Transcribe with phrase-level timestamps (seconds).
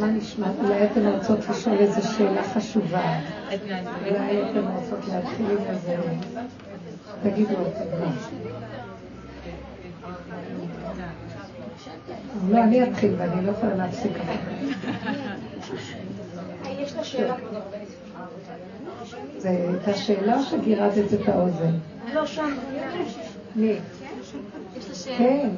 [0.00, 0.46] מה נשמע?
[0.64, 3.18] אולי אתן רוצות לשאול איזו שאלה חשובה.
[4.06, 5.96] אולי אתן רוצות להתחיל עם איזה...
[7.22, 8.10] תגידו אותם.
[12.50, 14.12] לא, אני אתחיל ואני לא יכולה להפסיק.
[16.78, 17.34] יש לה שאלה
[19.38, 21.74] זה הייתה שאלה או שגירדת את האוזן?
[22.14, 22.56] לא, שם.
[23.56, 23.78] מי?
[24.76, 25.18] יש לה שאלה.
[25.18, 25.48] כן.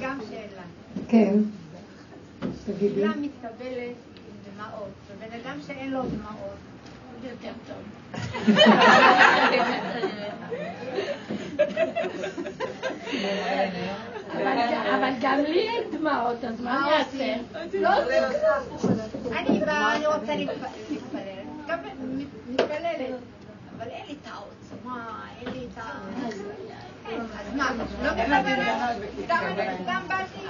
[0.00, 0.62] גם שאלה.
[1.08, 1.34] כן.
[2.66, 3.00] תגידי.
[3.02, 6.58] שאלה מתקבלת עם דמעות, ובן אדם שאין לו דמעות,
[7.24, 7.82] יותר טוב.
[14.94, 17.34] אבל גם לי אין דמעות, אז מה אני אעשה?
[17.80, 17.88] לא
[19.92, 21.46] אני רוצה להתפלל.
[21.68, 21.78] גם
[22.50, 23.20] מתפללת,
[23.76, 25.82] אבל אין לי את העוצמה, אין לי את ה...
[27.10, 27.70] אז מה,
[28.02, 28.68] לא מתפללת?
[29.82, 30.46] סתם באתי?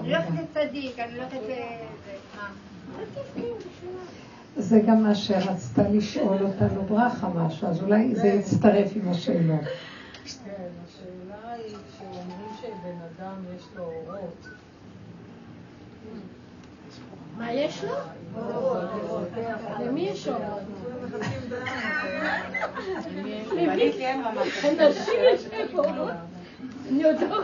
[0.00, 1.52] אני הולכת לצדיק, אני הולכת ל...
[2.36, 2.48] מה?
[4.56, 9.60] זה גם מה שרצתה לשאול אותנו ברכה משהו, אז אולי זה יצטרף עם השאלות.
[10.24, 14.48] כן, השאלה היא שאומרים שבן אדם יש לו אורות.
[17.38, 17.94] מה יש לו?
[19.80, 20.62] למי יש אורות?
[23.06, 23.30] למי?
[23.30, 23.98] יש
[25.72, 25.74] אורות?
[25.74, 25.96] עוד
[27.26, 27.40] לא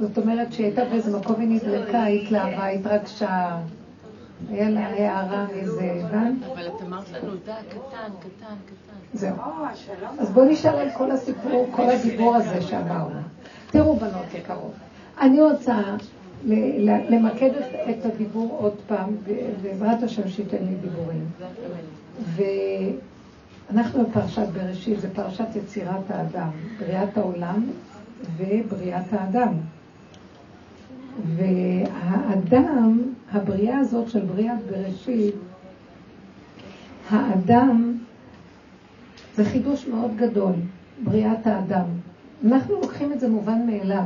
[0.00, 3.58] זאת אומרת שהיא הייתה באיזה מקום היא נדלקה, התלהבה, התרגשה,
[4.50, 6.42] היה לה הערה מזה, הבנת?
[6.52, 8.87] אבל את אמרת לנו, די, קטן, קטן, קטן.
[9.14, 9.36] זהו.
[10.18, 13.20] אז בואו נשאל על כל הסיפור, כל הדיבור הזה שאמרנו.
[13.70, 14.72] תראו, בנות יקרות,
[15.20, 15.82] אני רוצה
[17.08, 19.10] למקד את- את הדיבור עוד פעם,
[19.62, 21.24] בעזרת השם שייתן לי דיבורים.
[23.70, 27.66] ואנחנו בפרשת בראשית, זה פרשת יצירת האדם, בריאת העולם
[28.36, 29.52] ובריאת האדם.
[31.36, 33.02] והאדם,
[33.32, 35.34] הבריאה הזאת של בריאת בראשית,
[37.10, 37.98] האדם
[39.38, 40.52] זה חידוש מאוד גדול,
[41.04, 41.84] בריאת האדם.
[42.46, 44.04] אנחנו לוקחים את זה מובן מאליו.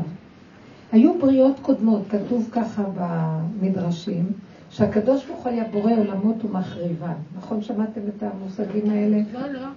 [0.93, 4.33] היו בריאות קודמות, כתוב ככה במדרשים,
[4.71, 7.15] שהקדוש ברוך הוא היה בורא עולמות ומחריבן.
[7.37, 9.17] נכון שמעתם את המושגים האלה?
[9.33, 9.69] לא, לא.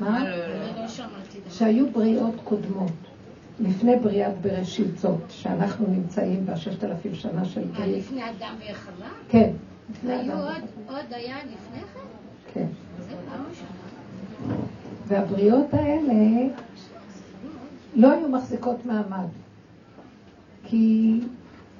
[0.00, 0.20] מה?
[0.20, 1.38] אני לא שמעתי.
[1.50, 2.92] שהיו בריאות קודמות,
[3.60, 7.98] לפני בריאת בראשית זאת, שאנחנו נמצאים בששת אלפים שנה של אה, בריאות.
[7.98, 9.08] לפני אדם וחווה?
[9.28, 9.50] כן,
[9.90, 10.32] לפני היו
[10.88, 12.00] עוד היה לפני כן?
[12.54, 12.85] כן.
[15.06, 16.48] והבריאות האלה
[17.94, 19.26] לא היו מחזיקות מעמד,
[20.64, 21.20] כי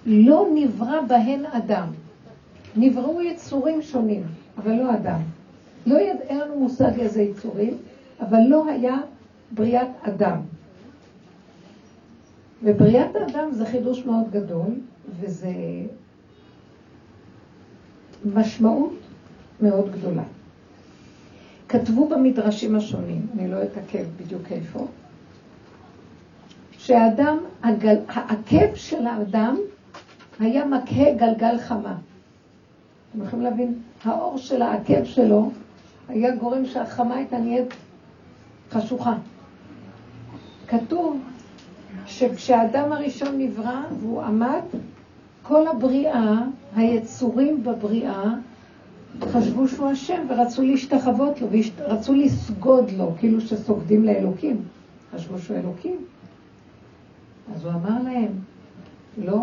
[0.06, 1.88] לא נברא בהן אדם.
[2.76, 4.22] נבראו יצורים שונים,
[4.58, 5.20] אבל לא אדם.
[5.86, 6.16] לא יד...
[6.30, 7.78] לנו מושג איזה יצורים,
[8.20, 8.96] אבל לא היה
[9.50, 10.40] בריאת אדם.
[12.62, 14.74] ובריאת האדם זה חידוש מאוד גדול,
[15.20, 15.52] וזה
[18.34, 18.92] משמעות
[19.62, 20.22] מאוד גדולה.
[21.68, 24.86] כתבו במדרשים השונים, אני לא אתעכב בדיוק איפה,
[26.78, 29.56] שהאדם, הגל, העקב של האדם
[30.40, 31.94] היה מכה גלגל חמה.
[33.10, 33.74] אתם יכולים להבין?
[34.04, 35.50] האור של העקב שלו
[36.08, 37.74] היה גורם שהחמה הייתה נהיית
[38.70, 39.14] חשוכה.
[40.68, 41.20] כתוב
[42.06, 44.62] שכשהאדם הראשון נברא והוא עמד,
[45.42, 46.34] כל הבריאה,
[46.76, 48.24] היצורים בבריאה,
[49.24, 54.62] חשבו שהוא השם ורצו להשתחוות לו, ורצו לסגוד לו, כאילו שסוגדים לאלוקים.
[55.14, 55.96] חשבו שהוא אלוקים.
[57.54, 58.28] אז הוא אמר להם,
[59.24, 59.42] לא,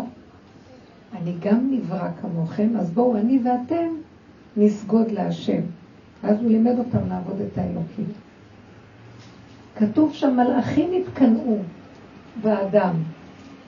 [1.12, 3.88] אני גם נברא כמוכם, אז בואו אני ואתם
[4.56, 5.60] נסגוד להשם.
[6.22, 8.04] ואז הוא לימד אותם לעבוד את האלוקים.
[9.76, 11.56] כתוב שהמלאכים התקנאו
[12.42, 12.94] באדם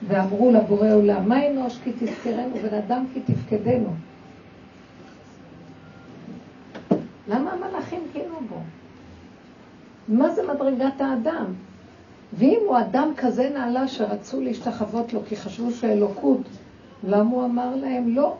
[0.07, 3.89] ואמרו לבורא עולם, מה אנוש כי תזכרנו, בן אדם כי תפקדנו.
[7.29, 8.55] למה המלאכים קינאו בו?
[10.07, 11.45] מה זה מדרגת האדם?
[12.33, 16.41] ואם הוא אדם כזה נעלה שרצו להשתחוות לו כי חשבו שאלוקות,
[17.03, 18.35] למה הוא אמר להם לא?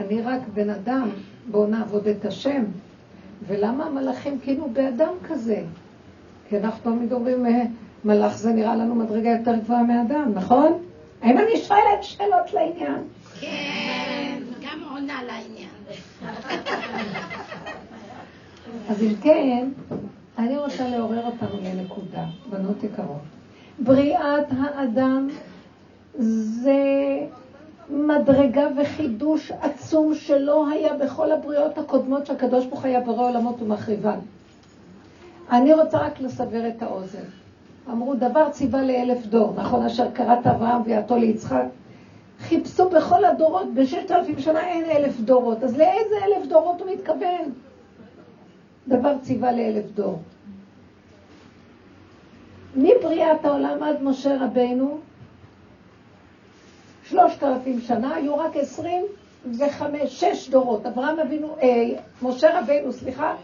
[0.00, 1.08] אני רק בן אדם,
[1.50, 2.64] בואו נעבוד את השם.
[3.46, 5.62] ולמה המלאכים קינאו באדם כזה?
[6.48, 7.62] כי אנחנו תמיד אומרים, "אה,
[8.04, 10.72] מלאך זה נראה לנו מדרגה יותר גבוהה מאדם, נכון?
[11.22, 13.02] האם אני שואלת שאלות לעניין?
[13.40, 15.41] כן, גם עונה לעניין.
[18.88, 19.68] אז אם כן,
[20.38, 23.20] אני רוצה לעורר אותנו לנקודה, בנות יקרות.
[23.78, 25.28] בריאת האדם
[26.18, 26.80] זה
[27.90, 34.18] מדרגה וחידוש עצום שלא היה בכל הבריאות הקודמות שהקדוש ברוך היה ברא עולמות ומחריבן.
[35.50, 37.24] אני רוצה רק לסבר את האוזן.
[37.90, 41.64] אמרו, דבר ציווה לאלף דור, נכון, אשר קראת אברהם ויעתו ליצחק.
[42.40, 47.52] חיפשו בכל הדורות, בששת אלפים שנה אין אלף דורות, אז לאיזה אלף דורות הוא מתכוון?
[48.88, 50.22] דבר ציווה לאלף דור.
[52.76, 54.98] מבריאת העולם עד משה רבנו,
[57.04, 59.04] שלושת אלפים שנה, היו רק עשרים
[59.58, 60.86] וחמש, שש דורות.
[60.86, 61.68] אברהם אבינו, אה,
[62.22, 63.34] משה רבנו, סליחה,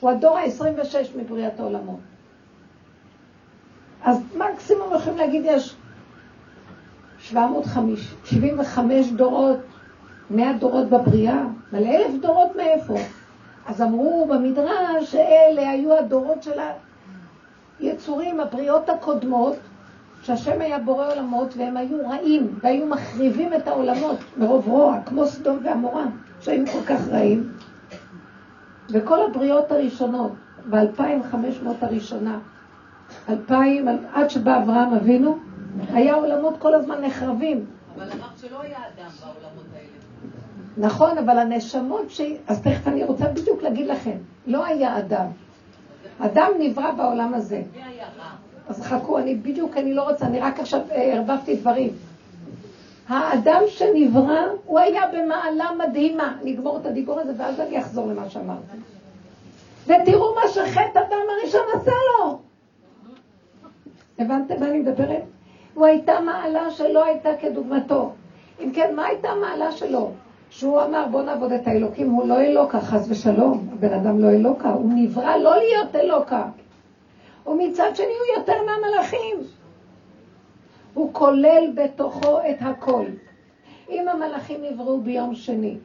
[0.00, 2.00] הוא הדור העשרים ושש מבריאת העולמות.
[4.02, 5.76] אז מקסימום יכולים להגיד יש
[7.18, 9.58] 775 דורות,
[10.30, 11.42] 100 דורות בבריאה,
[11.72, 12.94] אבל אלף דורות מאיפה?
[13.68, 16.58] אז אמרו במדרש שאלה היו הדורות של
[17.80, 19.56] היצורים, הבריאות הקודמות,
[20.22, 25.58] שהשם היה בורא עולמות והם היו רעים והיו מחריבים את העולמות מרוב רוע, כמו סדום
[25.64, 26.04] ועמורה,
[26.40, 27.52] שהיו כל כך רעים.
[28.90, 30.32] וכל הבריאות הראשונות,
[30.70, 32.38] ב-2500 הראשונה,
[33.28, 35.38] 2000, עד שבא אברהם אבינו,
[35.92, 37.66] היה עולמות כל הזמן נחרבים.
[37.96, 39.67] אבל אמרת שלא היה אדם בעולמות.
[40.78, 42.20] נכון, אבל הנשמות ש...
[42.48, 44.16] אז תכף אני רוצה בדיוק להגיד לכם,
[44.46, 45.26] לא היה אדם.
[46.18, 47.62] אדם נברא בעולם הזה.
[48.68, 51.90] אז חכו, אני בדיוק, אני לא רוצה, אני רק עכשיו אה, ערבבתי דברים.
[53.08, 56.36] האדם שנברא, הוא היה במעלה מדהימה.
[56.44, 58.76] נגמור את הדיבור הזה ואז אני אחזור למה שאמרתי.
[59.86, 62.38] ותראו מה שחטא אדם הראשון עשה לו.
[64.18, 65.22] הבנתם מה אני מדברת?
[65.74, 68.12] הוא הייתה מעלה שלא הייתה כדוגמתו.
[68.60, 70.10] אם כן, מה הייתה המעלה שלו?
[70.50, 73.68] שהוא אמר, בוא נעבוד את האלוקים, הוא לא אלוקה, חס ושלום.
[73.72, 76.44] הבן אדם לא אלוקה, הוא נברא לא להיות אלוקה.
[77.46, 79.36] ומצד שני הוא יותר מהמלאכים.
[80.94, 83.04] הוא כולל בתוכו את הכל.
[83.90, 85.76] אם המלאכים נבראו ביום שני,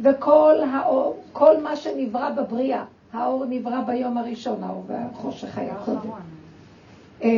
[0.00, 6.10] וכל האור, כל מה שנברא בבריאה, האור נברא ביום הראשון, האור והחושך היה קודם.
[7.22, 7.28] אה,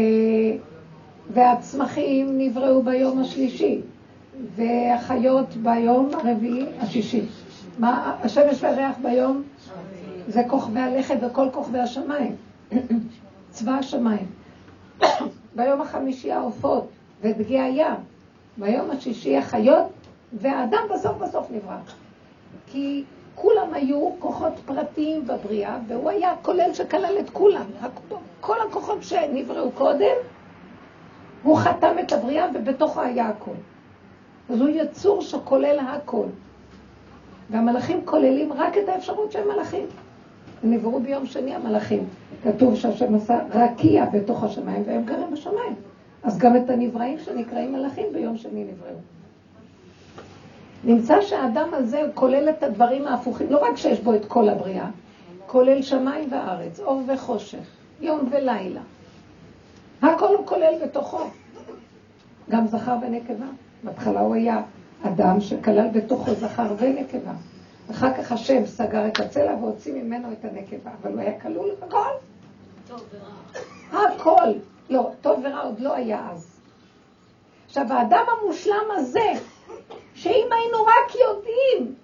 [1.31, 3.81] והצמחים נבראו ביום השלישי,
[4.41, 7.23] והחיות ביום הרביעי, השישי.
[7.79, 9.43] מה, השמש והריח ביום
[10.29, 12.37] זה כוכבי הלכת וכל כוכבי השמיים,
[13.51, 14.27] צבא השמיים.
[15.57, 16.89] ביום החמישי העופות
[17.21, 17.97] ודגי הים,
[18.57, 19.87] ביום השישי החיות,
[20.33, 21.77] והאדם בסוף בסוף נברא.
[22.67, 23.05] כי
[23.35, 27.65] כולם היו כוחות פרטיים בבריאה, והוא היה כולל שכלל את כולם.
[28.41, 30.17] כל הכוחות שנבראו קודם,
[31.43, 33.53] הוא חתם את הבריאה ובתוכו היה הכל.
[34.53, 36.27] אז הוא יצור שכולל הכל.
[37.51, 39.87] והמלאכים כוללים רק את האפשרות שהם מלאכים.
[40.63, 42.05] הם נבראו ביום שני המלאכים.
[42.43, 45.75] כתוב שהשם עשה רקיע בתוך השמיים והם גרים בשמיים.
[46.23, 48.97] אז גם את הנבראים שנקראים מלאכים ביום שני נבראו.
[50.85, 54.89] נמצא שהאדם הזה כולל את הדברים ההפוכים, לא רק שיש בו את כל הבריאה,
[55.47, 57.67] כולל שמיים וארץ, אור וחושך,
[58.01, 58.81] יום ולילה.
[60.03, 61.21] הכל הוא כולל בתוכו.
[62.51, 63.47] גם זכר ונקבה.
[63.83, 64.63] בהתחלה הוא היה
[65.03, 67.33] אדם שכלל בתוכו זכר ונקבה.
[67.91, 72.11] אחר כך השם סגר את הצלע והוציא ממנו את הנקבה, אבל הוא היה כלול הכל.
[72.89, 74.01] טוב ורע.
[74.07, 74.53] הכל.
[74.91, 76.61] לא, טוב ורע עוד לא היה אז.
[77.67, 79.33] עכשיו, האדם המושלם הזה,
[80.15, 81.95] שאם היינו רק יודעים,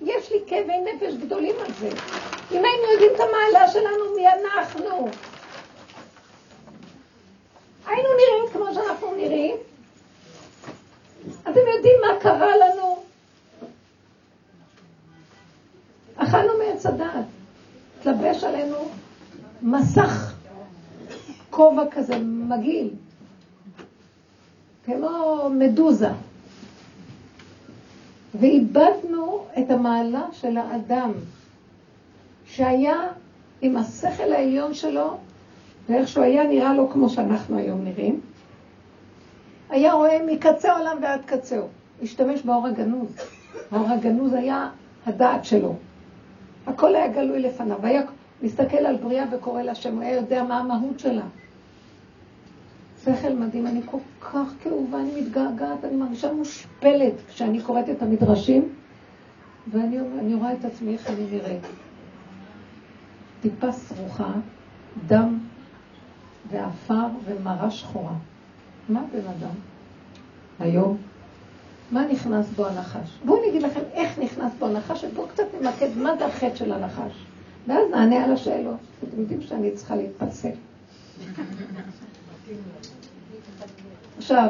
[0.00, 1.88] יש לי כאבי נפש גדולים על זה,
[2.50, 5.08] אם היינו יודעים את המעלה שלנו, מי אנחנו,
[7.86, 9.56] היינו נראים כמו שאנחנו נראים,
[11.50, 12.96] אתם יודעים מה קרה לנו?
[16.16, 17.24] אכלנו מעץ הדעת,
[18.00, 18.76] התלבש עלינו
[19.62, 20.34] מסך
[21.50, 22.90] כובע כזה מגעיל,
[24.84, 26.10] כמו מדוזה.
[28.40, 31.12] ואיבדנו את המעלה של האדם,
[32.46, 33.00] שהיה
[33.60, 35.16] עם השכל העליון שלו,
[35.88, 38.20] ואיך שהוא היה נראה לו כמו שאנחנו היום נראים,
[39.74, 41.68] היה רואה מקצה עולם ועד קצהו.
[42.02, 43.16] השתמש באור הגנוז.
[43.70, 44.70] האור הגנוז היה
[45.06, 45.74] הדעת שלו.
[46.66, 47.76] הכל היה גלוי לפניו.
[47.82, 48.02] היה
[48.42, 51.24] מסתכל על בריאה וקורא להשם, הוא היה יודע מה המהות שלה.
[53.04, 58.68] שכל מדהים, אני כל כך כאובה, אני מתגעגעת, אני מרגישה מושפלת כשאני קוראת את המדרשים,
[59.70, 61.66] ואני רואה את עצמי איך אני נראית.
[63.40, 64.32] טיפה שרוחה,
[65.06, 65.38] דם
[66.50, 68.14] ועפר ומרה שחורה.
[68.88, 69.54] מה בן אדם?
[70.60, 70.96] היום?
[71.90, 73.18] מה נכנס בו הנחש?
[73.24, 76.72] בואו אני אגיד לכם איך נכנס בו הנחש, ובואו קצת נמקד מה זה החטא של
[76.72, 77.24] הנחש.
[77.66, 78.76] ואז נענה על השאלות.
[79.08, 80.48] אתם יודעים שאני צריכה להתפלסל.
[84.18, 84.48] עכשיו,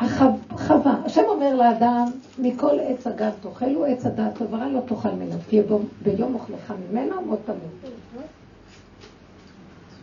[0.00, 2.04] החווה, השם אומר לאדם,
[2.38, 5.60] מכל עץ הגב תאכל, הוא עץ הדעת טוב לא תאכל ממנו, כי
[6.02, 7.92] ביום אוכלך ממנו מות תמות.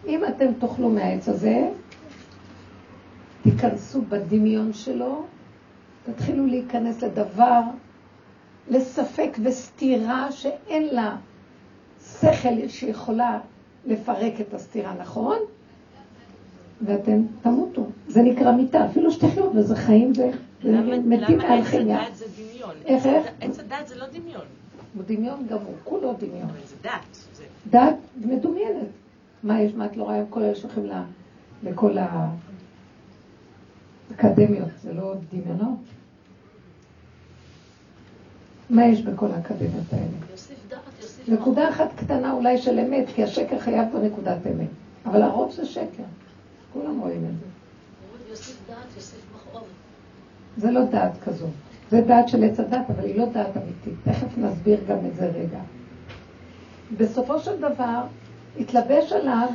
[0.08, 1.70] אם אתם תאכלו מהעץ הזה,
[3.44, 5.26] תיכנסו בדמיון שלו,
[6.06, 7.62] תתחילו להיכנס לדבר,
[8.70, 11.16] לספק וסתירה שאין לה
[12.22, 13.40] שכל שיכולה
[13.86, 15.38] לפרק את הסתירה, נכון?
[16.82, 17.88] ואתם תמותו.
[18.08, 20.14] זה נקרא מיטה, אפילו שתחיו, וזה חיים
[20.64, 21.96] ומתים מהלכימיה.
[21.96, 22.76] למה עץ הדת זה דמיון?
[22.86, 23.28] איך איך?
[23.42, 24.46] עץ הדת זה לא דמיון.
[24.94, 26.50] הוא דמיון גמור, כולו דמיון.
[26.50, 27.28] אבל זה דת.
[27.70, 27.96] דת
[28.26, 28.88] מדומיינת.
[29.44, 30.24] מה יש, מה את לא רואה?
[30.30, 30.90] כל אלה שהולכים
[31.64, 31.98] לכל
[34.18, 35.80] האקדמיות, זה לא דמיונות?
[38.70, 40.18] מה יש בכל האקדמיות האלה?
[41.28, 44.68] נקודה אחת קטנה אולי של אמת, כי השקר חייב בנקודת אמת.
[45.06, 46.04] אבל הרוב זה שקר.
[46.74, 47.46] כולם רואים את זה.
[50.58, 51.48] זה לא דעת כזו.
[51.92, 53.94] זה דעת של עץ הדת, אבל היא לא דעת אמיתית.
[54.04, 55.60] תכף נסביר גם את זה רגע.
[56.98, 58.04] בסופו של דבר,
[58.60, 59.48] התלבש עליו,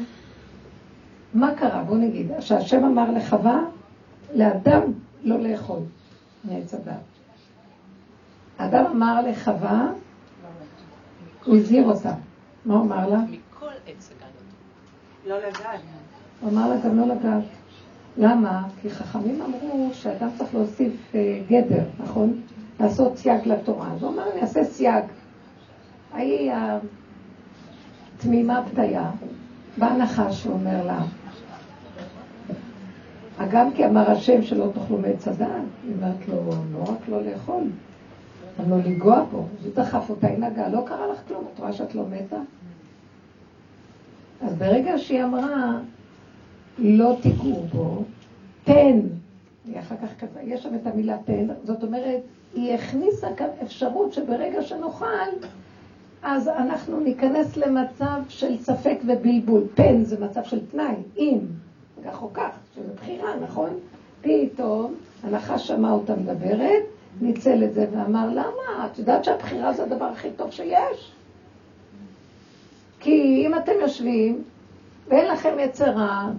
[1.34, 1.82] מה קרה?
[1.82, 3.64] בואו נגיד, שהשם אמר לחווה,
[4.34, 4.82] לאדם
[5.22, 5.80] לא לאכול
[6.44, 6.92] מעץ הדת.
[8.58, 9.88] האדם אמר לחווה,
[11.44, 12.14] הוא הזהיר אותה.
[12.64, 13.18] מה הוא אמר לה?
[13.30, 15.30] מכל עץ הגן.
[15.30, 15.80] לא לגעת.
[16.40, 17.44] הוא אמר לה גם לא לגעת.
[18.16, 18.68] למה?
[18.82, 22.40] כי חכמים אמרו שאדם צריך להוסיף אה, גדר, נכון?
[22.80, 23.92] לעשות סייג לתורה.
[23.92, 25.04] אז הוא אמר, אני אעשה סייג.
[26.12, 26.52] ההיא
[28.16, 29.10] התמימה פתיה,
[29.78, 31.02] בא נחש ואומר לה,
[33.38, 35.50] הגם כי אמר השם שלא תאכלו מעץ הדעת,
[35.84, 37.62] היא אומרת לו, לא רק לא לאכול,
[38.58, 39.36] גם לא לנגוע בו.
[39.36, 42.36] הוא דחף אותה, היא נגעה, לא קרה לך כלום, את רואה שאת לא מתה?
[44.42, 45.78] אז ברגע שהיא אמרה,
[46.78, 48.04] לא תיגעו בו,
[48.64, 49.00] פן,
[49.66, 52.20] היא אחר כך כתבה, יש שם את המילה פן, זאת אומרת,
[52.54, 55.28] היא הכניסה כאן אפשרות שברגע שנאכל,
[56.22, 59.62] אז אנחנו ניכנס למצב של ספק ובלבול.
[59.74, 61.38] פן זה מצב של תנאי, אם,
[62.08, 63.70] כך או כך, שזה בחירה, נכון?
[64.20, 66.82] פתאום הנחש שמע אותה מדברת,
[67.20, 68.86] ניצל את זה ואמר, למה?
[68.86, 71.12] את יודעת שהבחירה זה הדבר הכי טוב שיש?
[73.00, 74.42] כי אם אתם יושבים
[75.08, 76.30] ואין לכם יצרה,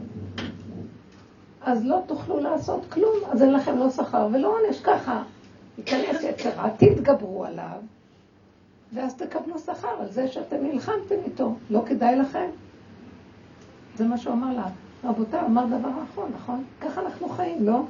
[1.62, 5.24] אז לא תוכלו לעשות כלום, אז אין לכם לא שכר ולא עונש, ככה.
[5.78, 7.78] ייכנס יצרה, תתגברו עליו,
[8.94, 12.50] ואז תקבלו שכר על זה שאתם נלחמתם איתו, לא כדאי לכם.
[13.96, 14.68] זה מה שהוא אמר לה.
[15.04, 16.64] רבותיי, אמר דבר נכון, נכון?
[16.82, 17.82] ככה אנחנו חיים, לא?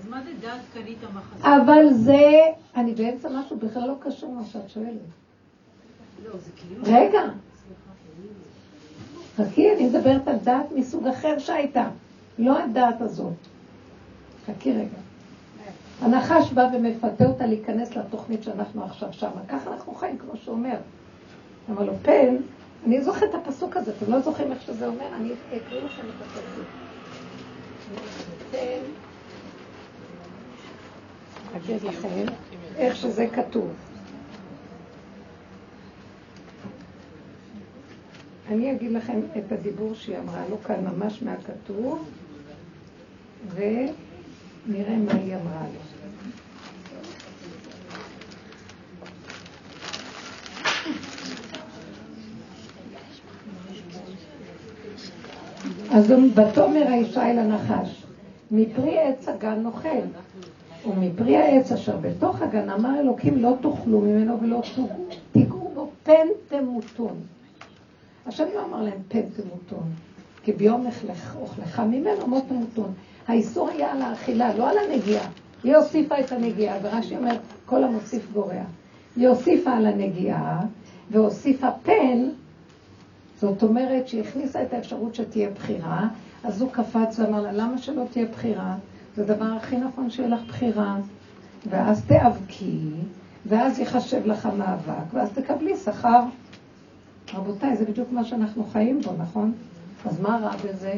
[0.00, 1.56] אז מה זה דעת קנית מחזה?
[1.56, 2.40] אבל זה,
[2.76, 4.88] אני באמצע משהו בכלל לא קשור מה שאת שואלת.
[6.24, 6.84] לא, זה כאילו...
[6.84, 7.22] רגע.
[9.36, 11.88] חכי, אני מדברת על דעת מסוג אחר שהייתה,
[12.38, 13.34] לא הדעת הזאת.
[14.46, 14.98] חכי רגע.
[16.00, 19.30] הנחש בא ומפתה אותה להיכנס לתוכנית שאנחנו עכשיו שם.
[19.48, 20.76] ככה אנחנו חיים, כמו שהוא אומר.
[21.68, 22.36] לו, פן,
[22.86, 25.06] אני זוכר את הפסוק הזה, אתם לא זוכרים איך שזה אומר?
[25.16, 26.64] אני אקריא לכם את הפסוק.
[31.56, 32.24] אגיד לכם
[32.76, 33.72] איך שזה כתוב.
[38.48, 42.08] אני אגיד לכם את הדיבור שהיא אמרה לו כאן ממש מהכתוב,
[43.54, 45.80] ונראה מה היא אמרה לו.
[55.92, 58.02] אז ותאמר האישה אל הנחש,
[58.50, 59.88] מפרי עץ הגן נאכל,
[60.88, 64.62] ומפרי העץ אשר בתוך הגן אמר אלוקים לא תאכלו ממנו ולא
[65.32, 67.16] תיגעו בו פן תמותון.
[68.26, 69.88] השם לא אמר להם פן תמותון,
[70.44, 70.86] כי ביום
[71.40, 72.92] אוכלך ממנו מות תמותון.
[73.28, 75.28] האיסור היה על האכילה, לא על הנגיעה.
[75.64, 78.62] היא הוסיפה את הנגיעה, ורש"י אומר, כל המוסיף גורע.
[79.16, 80.60] היא הוסיפה על הנגיעה,
[81.10, 82.28] והוסיפה פן,
[83.40, 86.08] זאת אומרת שהיא הכניסה את האפשרות שתהיה בחירה,
[86.44, 88.76] אז הוא קפץ ואמר לה, למה שלא תהיה בחירה?
[89.16, 90.96] זה הדבר הכי נכון שיהיה לך בחירה,
[91.70, 92.90] ואז תיאבקי,
[93.46, 96.20] ואז ייחשב לך מאבק, ואז תקבלי שכר.
[97.34, 99.52] רבותיי, זה בדיוק מה שאנחנו חיים בו, נכון?
[100.06, 100.94] אז מה רע בזה?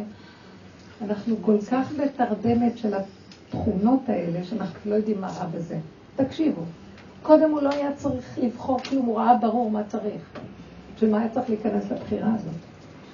[1.04, 5.78] אנחנו כל כך בתרדמת של התכונות האלה, שאנחנו לא יודעים מה רע בזה.
[6.16, 6.62] תקשיבו,
[7.22, 10.22] קודם הוא לא היה צריך לבחור כלום, הוא ראה ברור מה צריך.
[11.02, 12.54] בשביל מה היה צריך להיכנס לבחירה הזאת?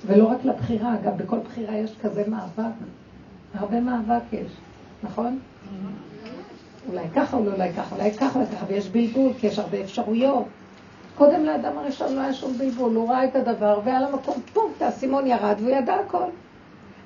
[0.06, 2.74] ולא רק לבחירה, גם בכל בחירה יש כזה מאבק.
[3.54, 4.52] הרבה מאבק יש,
[5.02, 5.38] נכון?
[6.88, 10.44] אולי ככה, אולי ככה, אולי ככה, אולי ככה, ויש בלבול, כי יש הרבה אפשרויות.
[11.14, 15.26] קודם לאדם הראשון לא היה שום בלבול, הוא ראה את הדבר, ועל המקום, פום, האסימון
[15.26, 16.28] ירד והוא ידע הכל.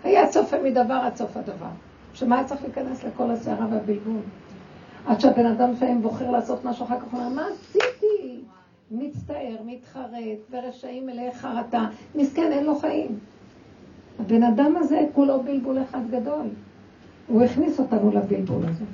[0.05, 1.73] היה צופה מדבר עד סוף הדבר.
[2.15, 4.21] שמה היה צריך להיכנס לכל הסערה והבלבול?
[5.07, 8.41] עד שהבן אדם לפעמים בוחר לעשות משהו, אחר כך הוא אומר, מה עשיתי?
[8.93, 11.87] מצטער, מתחרט, ורשעים מלאי חרטה.
[12.15, 13.19] מסכן, אין לו חיים.
[14.21, 16.47] הבן אדם הזה כולו בלבול אחד גדול.
[17.27, 18.85] הוא הכניס אותנו לבלבול הזה.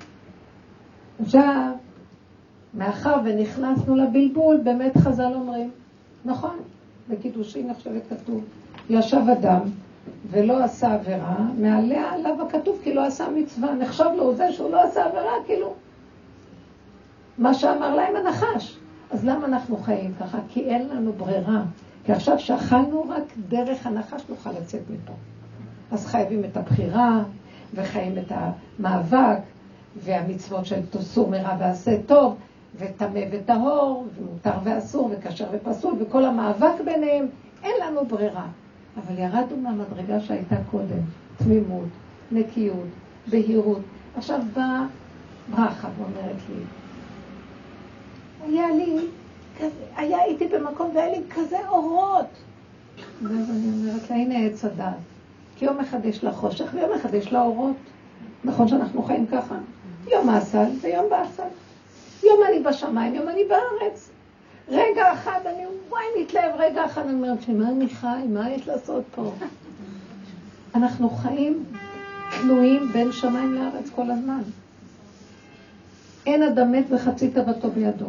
[1.20, 1.72] עכשיו,
[2.74, 5.70] מאחר ונכנסנו לבלבול, באמת חז"ל אומרים,
[6.24, 6.56] נכון,
[7.08, 8.44] בקידושין עכשיו כתוב,
[8.90, 9.60] ישב אדם
[10.30, 14.82] ולא עשה עבירה, מעליה עליו הכתוב כי לא עשה מצווה, נחשב לו זה שהוא לא
[14.82, 15.74] עשה עבירה, כאילו,
[17.38, 18.78] מה שאמר להם הנחש.
[19.10, 20.38] אז למה אנחנו חיים ככה?
[20.48, 21.62] כי אין לנו ברירה.
[22.04, 25.12] כי עכשיו שאכלנו רק דרך הנחש נוכל לצאת מפה.
[25.90, 27.22] אז חייבים את הבחירה,
[27.74, 29.38] וחיים את המאבק,
[29.96, 32.36] והמצוות של תוסור מרע ועשה טוב,
[32.76, 37.26] וטמא וטהור, ומותר ואסור, וכשר ופסול, וכל המאבק ביניהם,
[37.62, 38.46] אין לנו ברירה.
[38.96, 41.00] אבל ירדנו מהמדרגה שהייתה קודם,
[41.36, 41.88] תמימות,
[42.32, 42.88] נקיות,
[43.30, 43.80] בהירות.
[44.16, 44.86] עכשיו באה
[45.50, 46.62] ברכה ואומרת לי,
[48.47, 48.97] היה לי,
[49.59, 52.26] כזה, היה איתי במקום והיה לי כזה אורות.
[53.23, 54.95] ואז אני אומרת לה, הנה עץ הדעת.
[55.57, 57.76] כי יום אחד יש לה חושך ויום אחד יש לה אורות.
[58.45, 59.54] נכון שאנחנו חיים ככה?
[60.11, 61.49] יום האסל ויום באסל.
[62.23, 64.11] יום אני בשמיים, יום אני בארץ.
[64.68, 68.23] רגע אחד אני, וואי, מתלהב, רגע אחד אני אומרת לי, מה אני חי?
[68.28, 69.33] מה יש לעשות פה?
[70.75, 71.64] אנחנו חיים
[72.40, 74.42] תלויים בין שמיים לארץ כל הזמן.
[76.26, 78.07] אין אדם מת וחצי תוותו בידו.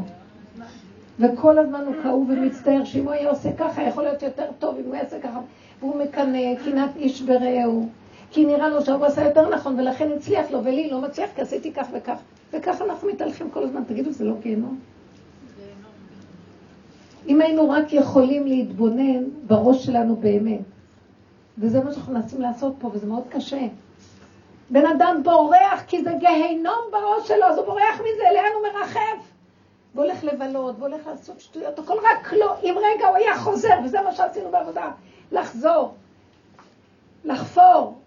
[1.20, 4.86] וכל הזמן הוא כאוב ומצטער שאם הוא היה עושה ככה, יכול להיות יותר טוב אם
[4.86, 5.40] הוא יעשה ככה.
[5.80, 7.90] והוא מקנא, קנאת איש ברעהו.
[8.32, 11.74] כי נראה לו שהוא עשה יותר נכון, ולכן הצליח לו, ולי לא מצליח, כי עשיתי
[11.74, 12.20] כך וכך.
[12.54, 13.84] וככה אנחנו מתהלכים כל הזמן.
[13.84, 14.80] תגידו, זה לא גיהנום?
[17.28, 20.62] אם היינו רק יכולים להתבונן בראש שלנו באמת,
[21.58, 23.68] וזה מה שאנחנו מנסים לעשות פה, וזה מאוד קשה.
[24.70, 29.39] בן אדם בורח כי זה גיהנום בראש שלו, אז הוא בורח מזה, לאן הוא מרחף?
[29.96, 34.12] והולך לבלות, והולך לעשות שטויות, הכל רק לא, אם רגע הוא היה חוזר, וזה מה
[34.12, 34.92] שעשינו בעבודה,
[35.32, 35.94] לחזור,
[37.26, 37.98] לחפור,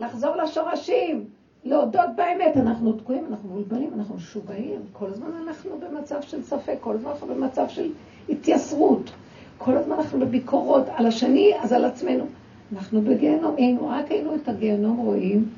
[0.00, 1.24] לחזור לשורשים,
[1.64, 2.56] להודות באמת.
[2.56, 7.26] אנחנו תקועים, אנחנו מבולבלים, אנחנו משוגעים, כל הזמן אנחנו במצב של ספק, כל הזמן אנחנו
[7.26, 7.90] במצב של
[8.28, 9.10] התייסרות,
[9.58, 12.24] כל הזמן אנחנו בביקורות על השני, אז על עצמנו.
[12.72, 15.48] אנחנו בגיהנום, היינו, רק היינו את הגיהנום רואים,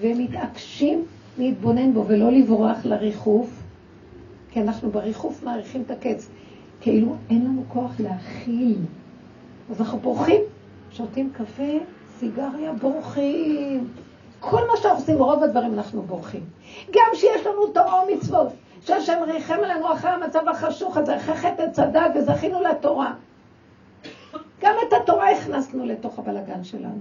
[0.00, 1.04] ומתעקשים
[1.38, 3.57] להתבונן בו ולא לברוח לריחוף,
[4.50, 6.28] כי אנחנו בריחוף מעריכים את הקץ.
[6.80, 8.78] כאילו אין לנו כוח להכיל.
[9.70, 10.40] אז אנחנו בורחים,
[10.90, 11.78] שותים קפה,
[12.18, 13.88] סיגריה, בורחים.
[14.40, 16.44] כל מה שאנחנו עושים, רוב הדברים אנחנו בורחים.
[16.90, 18.48] גם שיש לנו תורה ומצוות,
[18.80, 21.78] שהשם ריחם עלינו אחרי המצב החשוך הזה, אחרי חטא עץ
[22.14, 23.14] וזכינו לתורה.
[24.60, 27.00] גם את התורה הכנסנו לתוך הבלגן שלנו.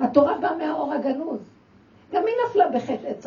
[0.00, 1.40] התורה באה מהאור הגנוז.
[2.12, 3.26] גם היא נפלה בחטא עץ.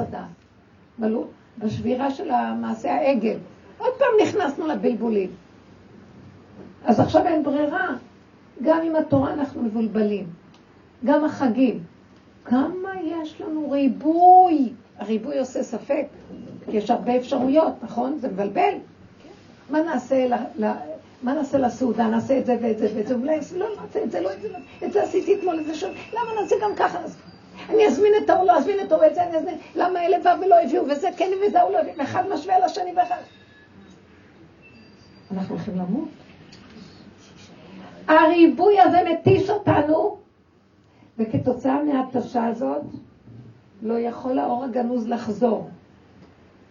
[1.57, 3.37] בשבירה של המעשה העגל.
[3.77, 5.29] עוד פעם נכנסנו לבלבולים.
[6.85, 7.87] אז עכשיו אין ברירה.
[8.61, 10.25] גם עם התורה אנחנו מבולבלים.
[11.05, 11.83] גם החגים.
[12.45, 14.69] כמה יש לנו ריבוי.
[14.97, 16.05] הריבוי עושה ספק,
[16.71, 18.17] כי יש הרבה אפשרויות, נכון?
[18.17, 18.73] זה מבלבל.
[19.69, 20.71] מה נעשה, ל, ל,
[21.23, 22.07] מה נעשה לסעודה?
[22.07, 24.47] נעשה את זה ואת זה ואת זה, אולי לא נעשה את זה, לא את זה,
[24.85, 26.99] את זה עשיתי אתמול, את זה שוב, למה נעשה גם ככה?
[27.69, 30.41] אני אזמין את ההוא, לא אזמין את ההוא, את זה אני אזמין, למה אלה באו
[30.41, 33.17] ולא הביאו, וזה כן וזה הוא לא הביאו, ואחד משווה לשני ואחד.
[35.31, 36.09] אנחנו הולכים למות.
[38.07, 40.17] הריבוי הזה מתיש אותנו,
[41.17, 42.81] וכתוצאה מההתשה הזאת,
[43.81, 45.69] לא יכול האור הגנוז לחזור.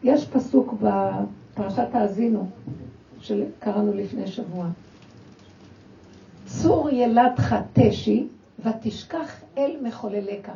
[0.03, 2.49] יש פסוק בפרשת האזינו,
[3.21, 4.67] שקראנו לפני שבוע.
[6.47, 8.27] צור ילדך תשי,
[8.65, 10.51] ותשכח אל מחולליך.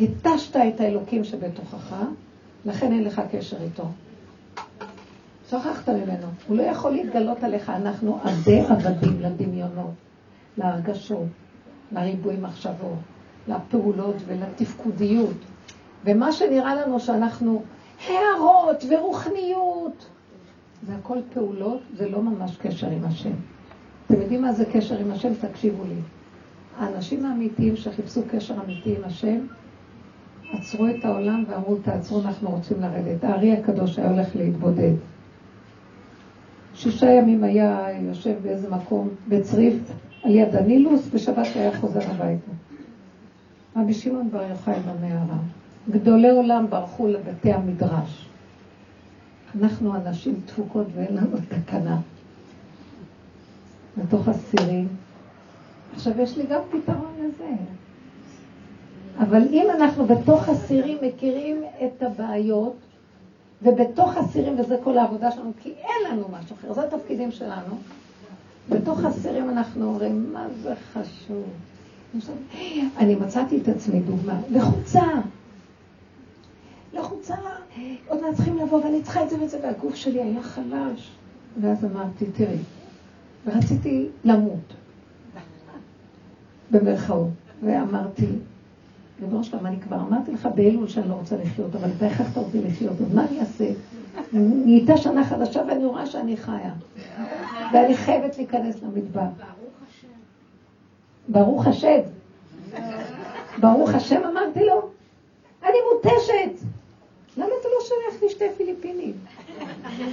[0.00, 1.96] התשת את האלוקים שבתוכך,
[2.64, 3.84] לכן אין לך קשר איתו.
[5.48, 6.26] שכחת ממנו.
[6.48, 7.70] הוא לא יכול להתגלות עליך.
[7.70, 9.94] אנחנו עבדי עבדים לדמיונות,
[10.58, 11.26] להרגשות,
[11.92, 12.98] לריבוי מחשבות,
[13.48, 15.36] לפעולות ולתפקודיות.
[16.04, 17.62] ומה שנראה לנו שאנחנו
[18.08, 20.06] הערות ורוחניות,
[20.86, 23.32] זה הכל פעולות, זה לא ממש קשר עם השם.
[24.06, 25.34] אתם יודעים מה זה קשר עם השם?
[25.34, 26.00] תקשיבו לי.
[26.78, 29.38] האנשים האמיתיים שחיפשו קשר אמיתי עם השם,
[30.52, 33.24] עצרו את העולם ואמרו, תעצרו, אנחנו רוצים לרדת.
[33.24, 34.92] הארי הקדוש היה הולך להתבודד.
[36.76, 39.74] שישה ימים היה יושב באיזה מקום בצריף
[40.22, 42.50] על יד הנילוס, בשבת היה חוזר הביתה.
[43.76, 45.38] רבי שמעון בר יוחאי במערה.
[45.90, 48.28] גדולי עולם ברחו לבתי המדרש.
[49.60, 52.00] אנחנו אנשים דפוקות ואין לנו תקנה.
[53.98, 54.88] בתוך הסירים.
[55.94, 57.50] עכשיו, יש לי גם פתרון לזה.
[59.18, 62.76] אבל אם אנחנו בתוך הסירים מכירים את הבעיות,
[63.62, 67.78] ובתוך הסירים, וזה כל העבודה שלנו, כי אין לנו משהו אחר, זה התפקידים שלנו,
[68.68, 71.44] בתוך הסירים אנחנו אומרים, מה זה חשוב?
[72.98, 75.02] אני מצאתי את עצמי דוגמה, לחוצה.
[76.92, 77.34] לחוצה,
[78.08, 81.10] עוד מעט צריכים לבוא ואני צריכה את זה ואת זה, והגוף שלי היה חלש.
[81.60, 82.58] ואז אמרתי, תראי,
[83.46, 84.74] ורציתי למות,
[86.70, 87.28] במרכאות,
[87.62, 88.26] ואמרתי,
[89.20, 92.62] ריבונו שלום, אני כבר אמרתי לך באלול שאני לא רוצה לחיות, אבל אתה הכרחת אותי
[92.62, 93.64] לחיות, אז מה אני אעשה?
[94.32, 96.72] נהייתה שנה חדשה ואני רואה שאני חיה.
[97.72, 99.26] ואני חייבת להיכנס למדבר.
[101.28, 101.98] ברוך השם.
[103.58, 104.88] ברוך השם אמרתי לו,
[105.62, 106.66] אני מותשת.
[107.36, 109.12] למה אתה לא שולח לי שתי פיליפינים?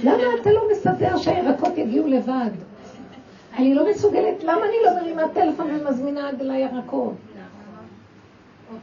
[0.04, 2.50] למה אתה לא מסדר שהירקות יגיעו לבד?
[3.58, 7.12] אני לא מסוגלת, למה אני לא מרימה טלפון ומזמינה עד לירקות?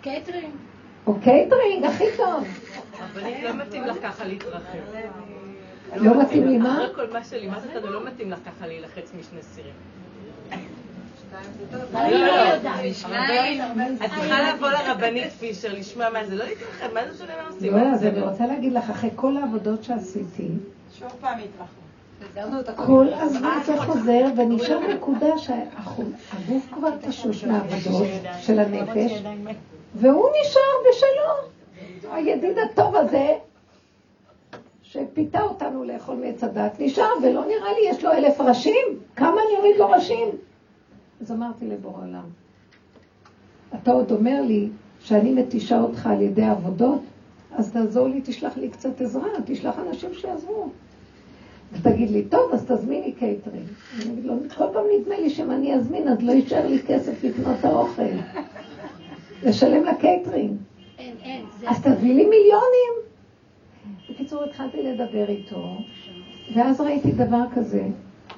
[0.02, 0.54] קייטרינג.
[1.08, 2.44] או קייטרינג, הכי טוב.
[3.14, 4.78] אבל לא מתאים לך ככה להתרחב.
[5.96, 6.74] לא מתאים לי מה?
[6.74, 9.74] אחרי כל מה שלימדת אותנו, לא מתאים לך ככה להילחץ משני סירים.
[11.96, 12.80] אני לא יודעת.
[14.06, 17.74] את צריכה לבוא לרבנית פישר, לשמוע מה זה, לא להתרחב, מה זה שונה מה עושים?
[17.74, 20.48] לא, אז אני רוצה להגיד לך, אחרי כל העבודות שעשיתי,
[21.00, 21.82] שוב פעם התרחבו.
[22.76, 28.08] כל הזמן זה חוזר, ונשאר נקודה שהגוף כבר תשוש מהעבודות
[28.42, 29.12] של הנפש,
[29.96, 31.52] והוא נשאר בשלו.
[32.14, 33.38] הידיד הטוב הזה,
[34.84, 39.00] שפיתה אותנו לאכול מעץ הדעת, נשאר, ולא נראה לי, יש לו אלף ראשים?
[39.16, 40.28] כמה אני אוריד לו ראשים?
[41.22, 42.24] אז אמרתי לבורא עולם,
[43.76, 47.02] אתה עוד אומר לי שאני מתישה אותך על ידי עבודות,
[47.56, 50.70] אז תעזור לי, תשלח לי קצת עזרה, תשלח אנשים שיעזרו.
[51.72, 53.68] ותגיד לי, טוב, אז תזמיני קייטרינג.
[53.96, 57.24] אני אגיד לו, כל פעם נדמה לי שאם אני אזמין, אז לא יישאר לי כסף
[57.24, 58.04] לקנות את האוכל.
[59.44, 60.58] לשלם לקייטרינג.
[61.00, 61.46] אין, אין.
[61.60, 62.94] זה- אז תביא לי מיליונים.
[64.10, 65.78] בקיצור, התחלתי לדבר איתו,
[66.56, 67.84] ואז ראיתי דבר כזה.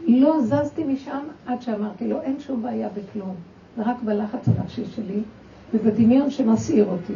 [0.08, 3.36] לא זזתי משם עד שאמרתי לו, אין שום בעיה בכלום.
[3.78, 5.20] זה רק בלחץ הנפשי שלי,
[5.74, 7.14] ובדמיון שמסעיר אותי.